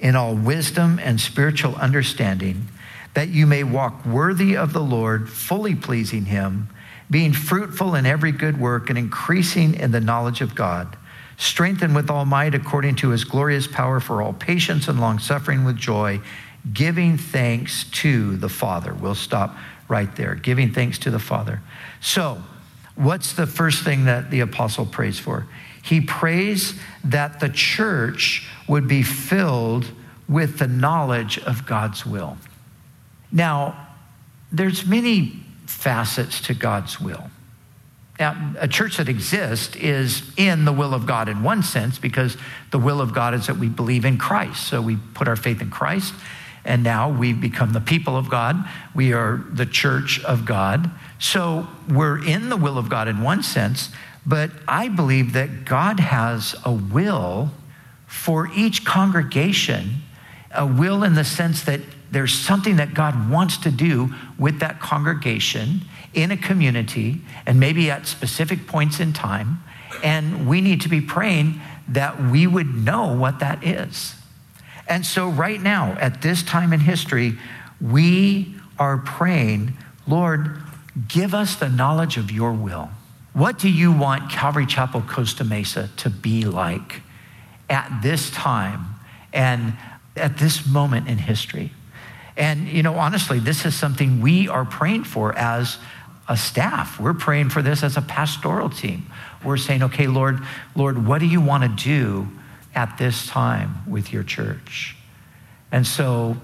in 0.00 0.16
all 0.16 0.34
wisdom 0.34 0.98
and 1.02 1.20
spiritual 1.20 1.74
understanding 1.76 2.68
that 3.14 3.28
you 3.28 3.46
may 3.46 3.62
walk 3.62 4.04
worthy 4.06 4.56
of 4.56 4.72
the 4.72 4.80
Lord, 4.80 5.28
fully 5.28 5.74
pleasing 5.74 6.26
him, 6.26 6.68
being 7.12 7.32
fruitful 7.32 7.94
in 7.94 8.06
every 8.06 8.32
good 8.32 8.58
work 8.58 8.88
and 8.88 8.98
increasing 8.98 9.74
in 9.74 9.92
the 9.92 10.00
knowledge 10.00 10.40
of 10.40 10.54
God, 10.54 10.96
strengthened 11.36 11.94
with 11.94 12.10
all 12.10 12.24
might 12.24 12.54
according 12.54 12.96
to 12.96 13.10
his 13.10 13.22
glorious 13.22 13.66
power 13.66 14.00
for 14.00 14.22
all 14.22 14.32
patience 14.32 14.88
and 14.88 15.00
long 15.00 15.18
suffering 15.18 15.64
with 15.64 15.76
joy, 15.76 16.20
giving 16.72 17.18
thanks 17.18 17.84
to 17.84 18.36
the 18.38 18.48
Father. 18.48 18.94
We'll 18.94 19.14
stop 19.14 19.56
right 19.88 20.14
there. 20.16 20.34
Giving 20.34 20.72
thanks 20.72 20.98
to 21.00 21.10
the 21.10 21.18
Father. 21.18 21.60
So, 22.00 22.42
what's 22.94 23.34
the 23.34 23.46
first 23.46 23.84
thing 23.84 24.06
that 24.06 24.30
the 24.30 24.40
apostle 24.40 24.86
prays 24.86 25.18
for? 25.18 25.46
He 25.82 26.00
prays 26.00 26.80
that 27.04 27.40
the 27.40 27.50
church 27.50 28.48
would 28.66 28.88
be 28.88 29.02
filled 29.02 29.86
with 30.28 30.58
the 30.58 30.68
knowledge 30.68 31.38
of 31.40 31.66
God's 31.66 32.06
will. 32.06 32.38
Now, 33.30 33.88
there's 34.50 34.86
many 34.86 35.42
facets 35.66 36.40
to 36.42 36.54
God's 36.54 37.00
will. 37.00 37.30
Now, 38.18 38.54
a 38.58 38.68
church 38.68 38.98
that 38.98 39.08
exists 39.08 39.74
is 39.74 40.22
in 40.36 40.64
the 40.64 40.72
will 40.72 40.94
of 40.94 41.06
God 41.06 41.28
in 41.28 41.42
one 41.42 41.62
sense 41.62 41.98
because 41.98 42.36
the 42.70 42.78
will 42.78 43.00
of 43.00 43.14
God 43.14 43.34
is 43.34 43.46
that 43.46 43.56
we 43.56 43.68
believe 43.68 44.04
in 44.04 44.18
Christ. 44.18 44.68
So 44.68 44.80
we 44.82 44.96
put 45.14 45.28
our 45.28 45.36
faith 45.36 45.60
in 45.60 45.70
Christ, 45.70 46.14
and 46.64 46.82
now 46.82 47.10
we 47.10 47.32
become 47.32 47.72
the 47.72 47.80
people 47.80 48.16
of 48.16 48.30
God. 48.30 48.64
We 48.94 49.12
are 49.12 49.44
the 49.50 49.66
church 49.66 50.22
of 50.24 50.44
God. 50.44 50.90
So 51.18 51.66
we're 51.88 52.24
in 52.24 52.48
the 52.48 52.56
will 52.56 52.78
of 52.78 52.88
God 52.88 53.08
in 53.08 53.22
one 53.22 53.42
sense, 53.42 53.90
but 54.26 54.50
I 54.68 54.88
believe 54.88 55.32
that 55.32 55.64
God 55.64 55.98
has 55.98 56.54
a 56.64 56.72
will 56.72 57.50
for 58.06 58.48
each 58.54 58.84
congregation, 58.84 60.02
a 60.54 60.66
will 60.66 61.02
in 61.02 61.14
the 61.14 61.24
sense 61.24 61.62
that 61.62 61.80
there's 62.12 62.38
something 62.38 62.76
that 62.76 62.92
God 62.92 63.30
wants 63.30 63.56
to 63.58 63.70
do 63.70 64.14
with 64.38 64.60
that 64.60 64.80
congregation 64.80 65.80
in 66.12 66.30
a 66.30 66.36
community 66.36 67.22
and 67.46 67.58
maybe 67.58 67.90
at 67.90 68.06
specific 68.06 68.66
points 68.66 69.00
in 69.00 69.14
time. 69.14 69.64
And 70.04 70.46
we 70.46 70.60
need 70.60 70.82
to 70.82 70.90
be 70.90 71.00
praying 71.00 71.60
that 71.88 72.22
we 72.22 72.46
would 72.46 72.74
know 72.74 73.16
what 73.16 73.40
that 73.40 73.64
is. 73.64 74.14
And 74.88 75.06
so, 75.06 75.28
right 75.28 75.60
now, 75.60 75.96
at 76.00 76.20
this 76.20 76.42
time 76.42 76.72
in 76.72 76.80
history, 76.80 77.38
we 77.80 78.54
are 78.78 78.98
praying, 78.98 79.76
Lord, 80.06 80.58
give 81.08 81.32
us 81.32 81.56
the 81.56 81.68
knowledge 81.68 82.18
of 82.18 82.30
your 82.30 82.52
will. 82.52 82.90
What 83.32 83.58
do 83.58 83.70
you 83.70 83.90
want 83.90 84.30
Calvary 84.30 84.66
Chapel 84.66 85.00
Costa 85.00 85.44
Mesa 85.44 85.88
to 85.98 86.10
be 86.10 86.44
like 86.44 87.00
at 87.70 88.00
this 88.02 88.30
time 88.30 88.96
and 89.32 89.74
at 90.14 90.36
this 90.36 90.66
moment 90.66 91.08
in 91.08 91.16
history? 91.16 91.72
And, 92.42 92.66
you 92.66 92.82
know, 92.82 92.96
honestly, 92.96 93.38
this 93.38 93.64
is 93.64 93.72
something 93.72 94.20
we 94.20 94.48
are 94.48 94.64
praying 94.64 95.04
for 95.04 95.32
as 95.38 95.78
a 96.28 96.36
staff. 96.36 96.98
We're 96.98 97.14
praying 97.14 97.50
for 97.50 97.62
this 97.62 97.84
as 97.84 97.96
a 97.96 98.02
pastoral 98.02 98.68
team. 98.68 99.06
We're 99.44 99.56
saying, 99.56 99.84
okay, 99.84 100.08
Lord, 100.08 100.40
Lord, 100.74 101.06
what 101.06 101.20
do 101.20 101.26
you 101.26 101.40
want 101.40 101.62
to 101.62 101.68
do 101.84 102.26
at 102.74 102.98
this 102.98 103.28
time 103.28 103.88
with 103.88 104.12
your 104.12 104.24
church? 104.24 104.96
And 105.70 105.86
so, 105.86 106.36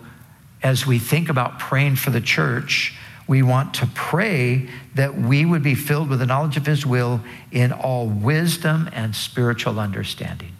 as 0.62 0.86
we 0.86 1.00
think 1.00 1.30
about 1.30 1.58
praying 1.58 1.96
for 1.96 2.10
the 2.10 2.20
church, 2.20 2.94
we 3.26 3.42
want 3.42 3.74
to 3.74 3.88
pray 3.88 4.68
that 4.94 5.18
we 5.18 5.44
would 5.44 5.64
be 5.64 5.74
filled 5.74 6.10
with 6.10 6.20
the 6.20 6.26
knowledge 6.26 6.56
of 6.56 6.64
His 6.64 6.86
will 6.86 7.20
in 7.50 7.72
all 7.72 8.06
wisdom 8.06 8.88
and 8.92 9.16
spiritual 9.16 9.80
understanding. 9.80 10.52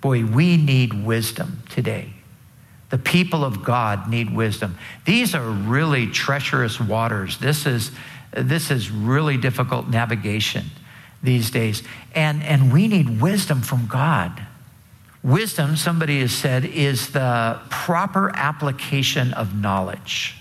Boy, 0.00 0.24
we 0.24 0.56
need 0.56 1.04
wisdom 1.04 1.64
today. 1.68 2.13
The 2.94 2.98
people 2.98 3.44
of 3.44 3.64
God 3.64 4.08
need 4.08 4.32
wisdom. 4.32 4.78
These 5.04 5.34
are 5.34 5.42
really 5.42 6.06
treacherous 6.06 6.78
waters. 6.78 7.38
This 7.38 7.66
is, 7.66 7.90
this 8.30 8.70
is 8.70 8.88
really 8.88 9.36
difficult 9.36 9.88
navigation 9.88 10.66
these 11.20 11.50
days. 11.50 11.82
And, 12.14 12.40
and 12.44 12.72
we 12.72 12.86
need 12.86 13.20
wisdom 13.20 13.62
from 13.62 13.88
God. 13.88 14.46
Wisdom, 15.24 15.74
somebody 15.74 16.20
has 16.20 16.30
said, 16.30 16.64
is 16.64 17.10
the 17.10 17.58
proper 17.68 18.30
application 18.32 19.34
of 19.34 19.56
knowledge. 19.56 20.36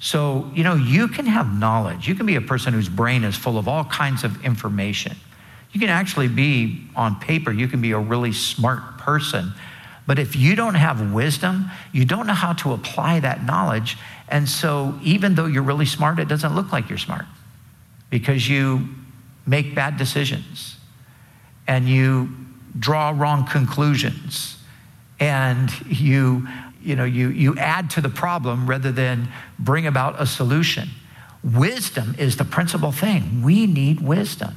So, 0.00 0.50
you 0.54 0.64
know, 0.64 0.74
you 0.74 1.06
can 1.06 1.26
have 1.26 1.56
knowledge. 1.56 2.08
You 2.08 2.16
can 2.16 2.26
be 2.26 2.34
a 2.34 2.40
person 2.40 2.74
whose 2.74 2.88
brain 2.88 3.22
is 3.22 3.36
full 3.36 3.58
of 3.58 3.68
all 3.68 3.84
kinds 3.84 4.24
of 4.24 4.44
information. 4.44 5.14
You 5.70 5.78
can 5.78 5.90
actually 5.90 6.26
be, 6.26 6.88
on 6.96 7.20
paper, 7.20 7.52
you 7.52 7.68
can 7.68 7.80
be 7.80 7.92
a 7.92 7.98
really 8.00 8.32
smart 8.32 8.98
person. 8.98 9.52
But 10.06 10.18
if 10.18 10.36
you 10.36 10.54
don't 10.54 10.76
have 10.76 11.12
wisdom, 11.12 11.70
you 11.92 12.04
don't 12.04 12.26
know 12.26 12.34
how 12.34 12.52
to 12.54 12.72
apply 12.72 13.20
that 13.20 13.44
knowledge. 13.44 13.98
And 14.28 14.48
so, 14.48 14.98
even 15.02 15.34
though 15.34 15.46
you're 15.46 15.62
really 15.62 15.86
smart, 15.86 16.18
it 16.18 16.28
doesn't 16.28 16.54
look 16.54 16.72
like 16.72 16.88
you're 16.88 16.98
smart 16.98 17.26
because 18.08 18.48
you 18.48 18.88
make 19.46 19.74
bad 19.74 19.96
decisions 19.96 20.76
and 21.66 21.88
you 21.88 22.28
draw 22.78 23.10
wrong 23.10 23.46
conclusions 23.46 24.58
and 25.18 25.72
you 25.86 26.46
you 26.82 26.94
know 26.94 27.04
you, 27.04 27.30
you 27.30 27.56
add 27.56 27.90
to 27.90 28.00
the 28.00 28.08
problem 28.08 28.68
rather 28.68 28.92
than 28.92 29.28
bring 29.58 29.86
about 29.86 30.20
a 30.20 30.26
solution. 30.26 30.88
Wisdom 31.42 32.14
is 32.18 32.36
the 32.36 32.44
principal 32.44 32.92
thing. 32.92 33.42
We 33.42 33.66
need 33.66 34.00
wisdom. 34.00 34.54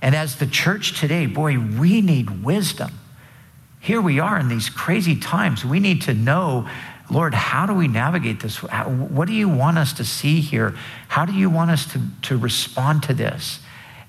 And 0.00 0.14
as 0.14 0.36
the 0.36 0.46
church 0.46 0.98
today 0.98 1.26
boy 1.26 1.58
we 1.58 2.00
need 2.00 2.42
wisdom 2.42 2.92
here 3.82 4.00
we 4.00 4.20
are 4.20 4.38
in 4.38 4.48
these 4.48 4.70
crazy 4.70 5.16
times 5.16 5.64
we 5.64 5.80
need 5.80 6.02
to 6.02 6.14
know 6.14 6.68
Lord, 7.10 7.34
how 7.34 7.66
do 7.66 7.74
we 7.74 7.88
navigate 7.88 8.40
this? 8.40 8.62
What 8.62 9.28
do 9.28 9.34
you 9.34 9.46
want 9.46 9.76
us 9.76 9.92
to 9.94 10.04
see 10.04 10.40
here? 10.40 10.74
How 11.08 11.26
do 11.26 11.34
you 11.34 11.50
want 11.50 11.70
us 11.70 11.84
to, 11.92 12.00
to 12.22 12.38
respond 12.38 13.02
to 13.02 13.12
this? 13.12 13.60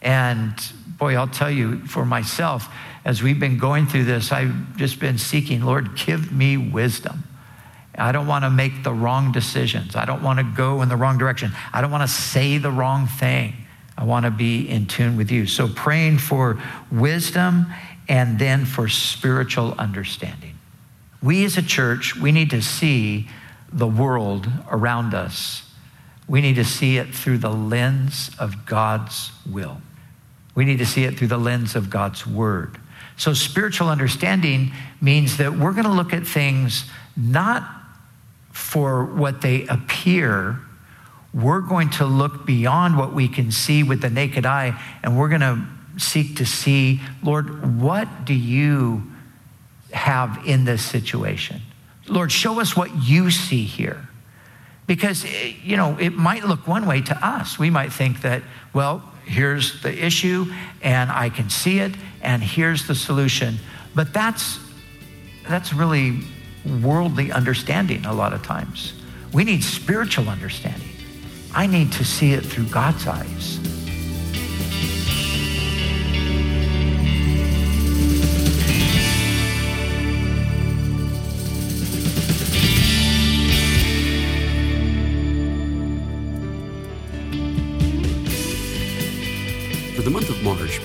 And 0.01 0.53
boy, 0.97 1.15
I'll 1.15 1.27
tell 1.27 1.51
you 1.51 1.79
for 1.85 2.05
myself, 2.05 2.69
as 3.03 3.21
we've 3.21 3.39
been 3.39 3.57
going 3.57 3.87
through 3.87 4.05
this, 4.05 4.31
I've 4.31 4.77
just 4.77 5.01
been 5.01 5.17
seeking, 5.17 5.63
Lord, 5.63 5.97
give 5.97 6.31
me 6.31 6.55
wisdom. 6.55 7.25
I 7.95 8.13
don't 8.13 8.27
want 8.27 8.45
to 8.45 8.49
make 8.49 8.83
the 8.83 8.93
wrong 8.93 9.33
decisions. 9.33 9.97
I 9.97 10.05
don't 10.05 10.23
want 10.23 10.39
to 10.39 10.45
go 10.45 10.81
in 10.81 10.87
the 10.87 10.95
wrong 10.95 11.17
direction. 11.17 11.51
I 11.73 11.81
don't 11.81 11.91
want 11.91 12.09
to 12.09 12.15
say 12.15 12.57
the 12.57 12.71
wrong 12.71 13.07
thing. 13.07 13.53
I 13.97 14.05
want 14.05 14.25
to 14.25 14.31
be 14.31 14.67
in 14.67 14.87
tune 14.87 15.17
with 15.17 15.29
you. 15.29 15.45
So, 15.45 15.67
praying 15.67 16.17
for 16.17 16.59
wisdom 16.91 17.67
and 18.07 18.39
then 18.39 18.65
for 18.65 18.87
spiritual 18.87 19.73
understanding. 19.77 20.57
We 21.21 21.45
as 21.45 21.57
a 21.57 21.61
church, 21.61 22.15
we 22.15 22.31
need 22.31 22.49
to 22.49 22.61
see 22.61 23.27
the 23.71 23.87
world 23.87 24.47
around 24.69 25.13
us. 25.13 25.63
We 26.27 26.41
need 26.41 26.55
to 26.55 26.65
see 26.65 26.97
it 26.97 27.13
through 27.13 27.39
the 27.39 27.49
lens 27.49 28.31
of 28.39 28.65
God's 28.65 29.31
will. 29.49 29.81
We 30.55 30.65
need 30.65 30.79
to 30.79 30.85
see 30.85 31.05
it 31.05 31.17
through 31.17 31.27
the 31.27 31.37
lens 31.37 31.75
of 31.75 31.89
God's 31.89 32.27
word. 32.27 32.77
So, 33.17 33.33
spiritual 33.33 33.89
understanding 33.89 34.71
means 35.01 35.37
that 35.37 35.53
we're 35.53 35.73
going 35.73 35.85
to 35.85 35.91
look 35.91 36.13
at 36.13 36.25
things 36.25 36.85
not 37.15 37.63
for 38.51 39.05
what 39.05 39.41
they 39.41 39.65
appear. 39.67 40.59
We're 41.33 41.61
going 41.61 41.89
to 41.91 42.05
look 42.05 42.45
beyond 42.45 42.97
what 42.97 43.13
we 43.13 43.27
can 43.27 43.51
see 43.51 43.83
with 43.83 44.01
the 44.01 44.09
naked 44.09 44.45
eye, 44.45 44.79
and 45.01 45.17
we're 45.17 45.29
going 45.29 45.41
to 45.41 45.63
seek 45.97 46.37
to 46.37 46.45
see, 46.45 47.01
Lord, 47.21 47.79
what 47.79 48.25
do 48.25 48.33
you 48.33 49.03
have 49.91 50.41
in 50.45 50.65
this 50.65 50.83
situation? 50.83 51.61
Lord, 52.07 52.31
show 52.31 52.59
us 52.59 52.75
what 52.75 53.03
you 53.03 53.31
see 53.31 53.63
here. 53.63 54.07
Because, 54.87 55.23
eh, 55.25 55.53
you 55.63 55.77
know, 55.77 55.97
it 55.99 56.11
might 56.11 56.43
look 56.43 56.67
one 56.67 56.85
way 56.85 57.01
to 57.01 57.25
us. 57.25 57.57
We 57.57 57.69
might 57.69 57.93
think 57.93 58.21
that, 58.21 58.43
well, 58.73 59.03
here's 59.25 59.81
the 59.81 60.05
issue 60.05 60.51
and 60.81 61.09
I 61.11 61.29
can 61.29 61.49
see 61.49 61.79
it 61.79 61.93
and 62.21 62.43
here's 62.43 62.87
the 62.87 62.95
solution. 62.95 63.57
But 63.95 64.13
that's 64.13 64.59
that's 65.47 65.73
really 65.73 66.19
worldly 66.81 67.31
understanding 67.31 68.05
a 68.05 68.13
lot 68.13 68.33
of 68.33 68.43
times. 68.43 68.93
We 69.33 69.43
need 69.43 69.63
spiritual 69.63 70.29
understanding. 70.29 70.89
I 71.53 71.67
need 71.67 71.91
to 71.93 72.05
see 72.05 72.33
it 72.33 72.45
through 72.45 72.67
God's 72.67 73.07
eyes. 73.07 73.59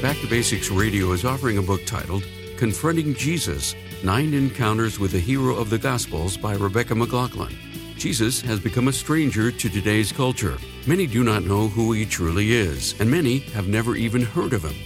Back 0.00 0.20
to 0.20 0.28
Basics 0.28 0.70
Radio 0.70 1.11
is 1.11 1.24
offering 1.24 1.58
a 1.58 1.62
book 1.62 1.84
titled 1.84 2.24
Confronting 2.56 3.14
Jesus 3.14 3.74
Nine 4.04 4.32
Encounters 4.32 5.00
with 5.00 5.11
the 5.11 5.18
Hero 5.18 5.56
of 5.56 5.70
the 5.70 5.78
Gospels 5.78 6.37
by 6.37 6.54
Rebecca 6.54 6.94
McLaughlin. 6.94 7.58
Jesus 7.96 8.40
has 8.42 8.61
become 8.61 8.87
a 8.87 8.92
stranger 8.92 9.50
to 9.50 9.68
today's 9.68 10.12
culture. 10.12 10.56
Many 10.87 11.08
do 11.08 11.24
not 11.24 11.42
know 11.42 11.66
who 11.66 11.90
he 11.90 12.06
truly 12.06 12.52
is, 12.52 12.94
and 13.00 13.11
many 13.11 13.40
have 13.54 13.66
never 13.66 13.96
even 13.96 14.22
heard 14.22 14.52
of 14.52 14.62
him. 14.62 14.76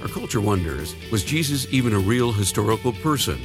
Our 0.00 0.08
culture 0.08 0.40
wonders 0.40 0.96
was 1.12 1.24
Jesus 1.24 1.66
even 1.70 1.92
a 1.92 1.98
real 1.98 2.32
historical 2.32 2.94
person? 2.94 3.38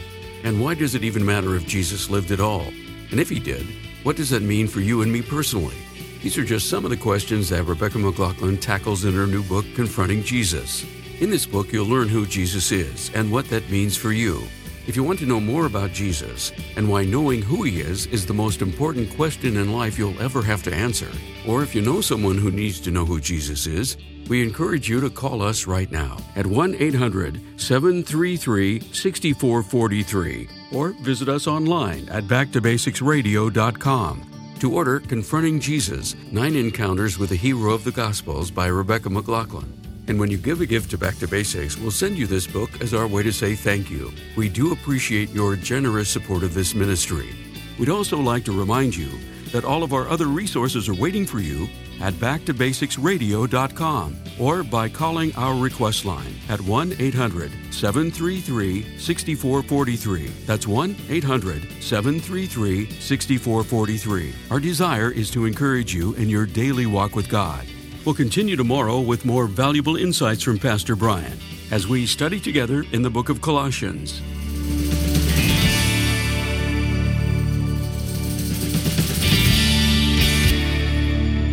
And 0.46 0.64
why 0.64 0.74
does 0.74 0.96
it 0.96 1.04
even 1.04 1.26
matter 1.26 1.54
if 1.56 1.68
Jesus 1.68 2.10
lived 2.10 2.32
at 2.32 2.40
all? 2.40 2.72
And 3.12 3.20
if 3.20 3.28
he 3.28 3.42
did, 3.42 3.68
what 4.04 4.16
does 4.16 4.30
that 4.30 4.42
mean 4.42 4.70
for 4.70 4.80
you 4.80 5.02
and 5.02 5.12
me 5.12 5.22
personally? 5.22 5.76
These 6.24 6.38
are 6.38 6.46
just 6.46 6.70
some 6.70 6.86
of 6.86 6.92
the 6.92 6.98
questions 6.98 7.50
that 7.50 7.64
Rebecca 7.64 8.00
McLaughlin 8.00 8.58
tackles 8.58 9.04
in 9.04 9.14
her 9.16 9.28
new 9.28 9.44
book, 9.44 9.66
Confronting 9.76 10.24
Jesus. 10.24 10.86
In 11.20 11.30
this 11.30 11.46
book, 11.46 11.72
you'll 11.74 11.86
learn 11.86 12.08
who 12.08 12.26
Jesus 12.26 12.72
is 12.72 13.12
and 13.14 13.30
what 13.30 13.50
that 13.50 13.70
means 13.70 13.98
for 13.98 14.14
you. 14.14 14.42
If 14.88 14.96
you 14.96 15.04
want 15.04 15.20
to 15.20 15.26
know 15.26 15.42
more 15.42 15.66
about 15.66 15.92
Jesus 15.92 16.54
and 16.78 16.88
why 16.88 17.04
knowing 17.04 17.42
who 17.42 17.64
he 17.64 17.82
is 17.82 18.06
is 18.06 18.26
the 18.26 18.34
most 18.34 18.62
important 18.62 19.14
question 19.18 19.58
in 19.58 19.74
life 19.74 20.00
you'll 20.00 20.18
ever 20.22 20.42
have 20.42 20.64
to 20.64 20.74
answer, 20.74 21.12
or 21.46 21.62
if 21.62 21.76
you 21.76 21.82
know 21.82 22.00
someone 22.00 22.38
who 22.38 22.52
needs 22.52 22.80
to 22.82 22.92
know 22.92 23.04
who 23.04 23.20
Jesus 23.20 23.68
is, 23.68 23.98
we 24.30 24.42
encourage 24.42 24.88
you 24.88 25.02
to 25.02 25.10
call 25.10 25.42
us 25.42 25.68
right 25.68 25.92
now 25.92 26.16
at 26.38 26.48
1 26.48 26.76
800 26.76 27.60
733 27.60 28.80
6443 28.80 30.50
or 30.72 30.92
visit 31.02 31.28
us 31.28 31.48
online 31.48 32.08
at 32.08 32.24
backtobasicsradio.com. 32.24 34.26
To 34.60 34.74
order 34.74 35.02
Confronting 35.02 35.60
Jesus 35.60 36.16
Nine 36.32 36.56
Encounters 36.56 37.20
with 37.20 37.28
the 37.30 37.36
Hero 37.36 37.74
of 37.74 37.84
the 37.84 37.92
Gospels 37.92 38.52
by 38.52 38.68
Rebecca 38.68 39.10
McLaughlin. 39.10 39.89
And 40.10 40.20
when 40.20 40.30
you 40.32 40.38
give 40.38 40.60
a 40.60 40.66
gift 40.66 40.90
to 40.90 40.98
Back 40.98 41.20
to 41.20 41.28
Basics, 41.28 41.78
we'll 41.78 41.92
send 41.92 42.18
you 42.18 42.26
this 42.26 42.48
book 42.48 42.82
as 42.82 42.96
our 42.96 43.08
way 43.08 43.22
to 43.22 43.32
say 43.32 43.54
thank 43.54 43.92
you. 43.92 44.12
We 44.36 44.50
do 44.50 44.74
appreciate 44.74 45.30
your 45.30 45.56
generous 45.56 46.10
support 46.10 46.42
of 46.42 46.56
this 46.56 46.74
ministry. 46.74 47.30
We'd 47.78 47.90
also 47.90 48.18
like 48.18 48.44
to 48.46 48.60
remind 48.60 48.96
you 48.96 49.12
that 49.52 49.66
all 49.66 49.84
of 49.84 49.94
our 49.94 50.10
other 50.10 50.26
resources 50.26 50.90
are 50.90 50.96
waiting 50.96 51.28
for 51.28 51.40
you 51.40 51.70
at 52.02 52.16
backtobasicsradio.com 52.16 54.18
or 54.40 54.64
by 54.64 54.90
calling 54.90 55.36
our 55.36 55.56
request 55.56 56.06
line 56.06 56.34
at 56.50 56.60
1 56.60 56.96
800 56.98 57.52
733 57.72 58.98
6443. 58.98 60.28
That's 60.48 60.66
1 60.66 60.96
800 61.08 61.84
733 61.84 62.90
6443. 63.00 64.34
Our 64.50 64.60
desire 64.60 65.12
is 65.12 65.30
to 65.32 65.46
encourage 65.46 65.94
you 65.94 66.16
in 66.16 66.30
your 66.30 66.48
daily 66.48 66.88
walk 66.88 67.16
with 67.16 67.30
God. 67.30 67.68
We'll 68.06 68.16
continue 68.16 68.56
tomorrow 68.56 69.02
with 69.02 69.26
more 69.26 69.46
valuable 69.46 69.98
insights 69.98 70.42
from 70.42 70.58
Pastor 70.58 70.96
Brian 70.96 71.38
as 71.72 71.88
we 71.88 72.06
study 72.06 72.40
together 72.40 72.86
in 72.92 73.02
the 73.02 73.10
book 73.10 73.30
of 73.30 73.42
Colossians. 73.42 74.22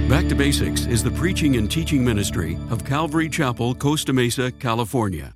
Back 0.09 0.29
to 0.29 0.37
Basics 0.37 0.87
is 0.87 1.03
the 1.03 1.11
preaching 1.11 1.57
and 1.57 1.69
teaching 1.69 2.05
ministry 2.05 2.57
of 2.71 2.85
Calvary 2.85 3.29
Chapel, 3.29 3.75
Costa 3.75 4.13
Mesa, 4.13 4.53
California. 4.53 5.36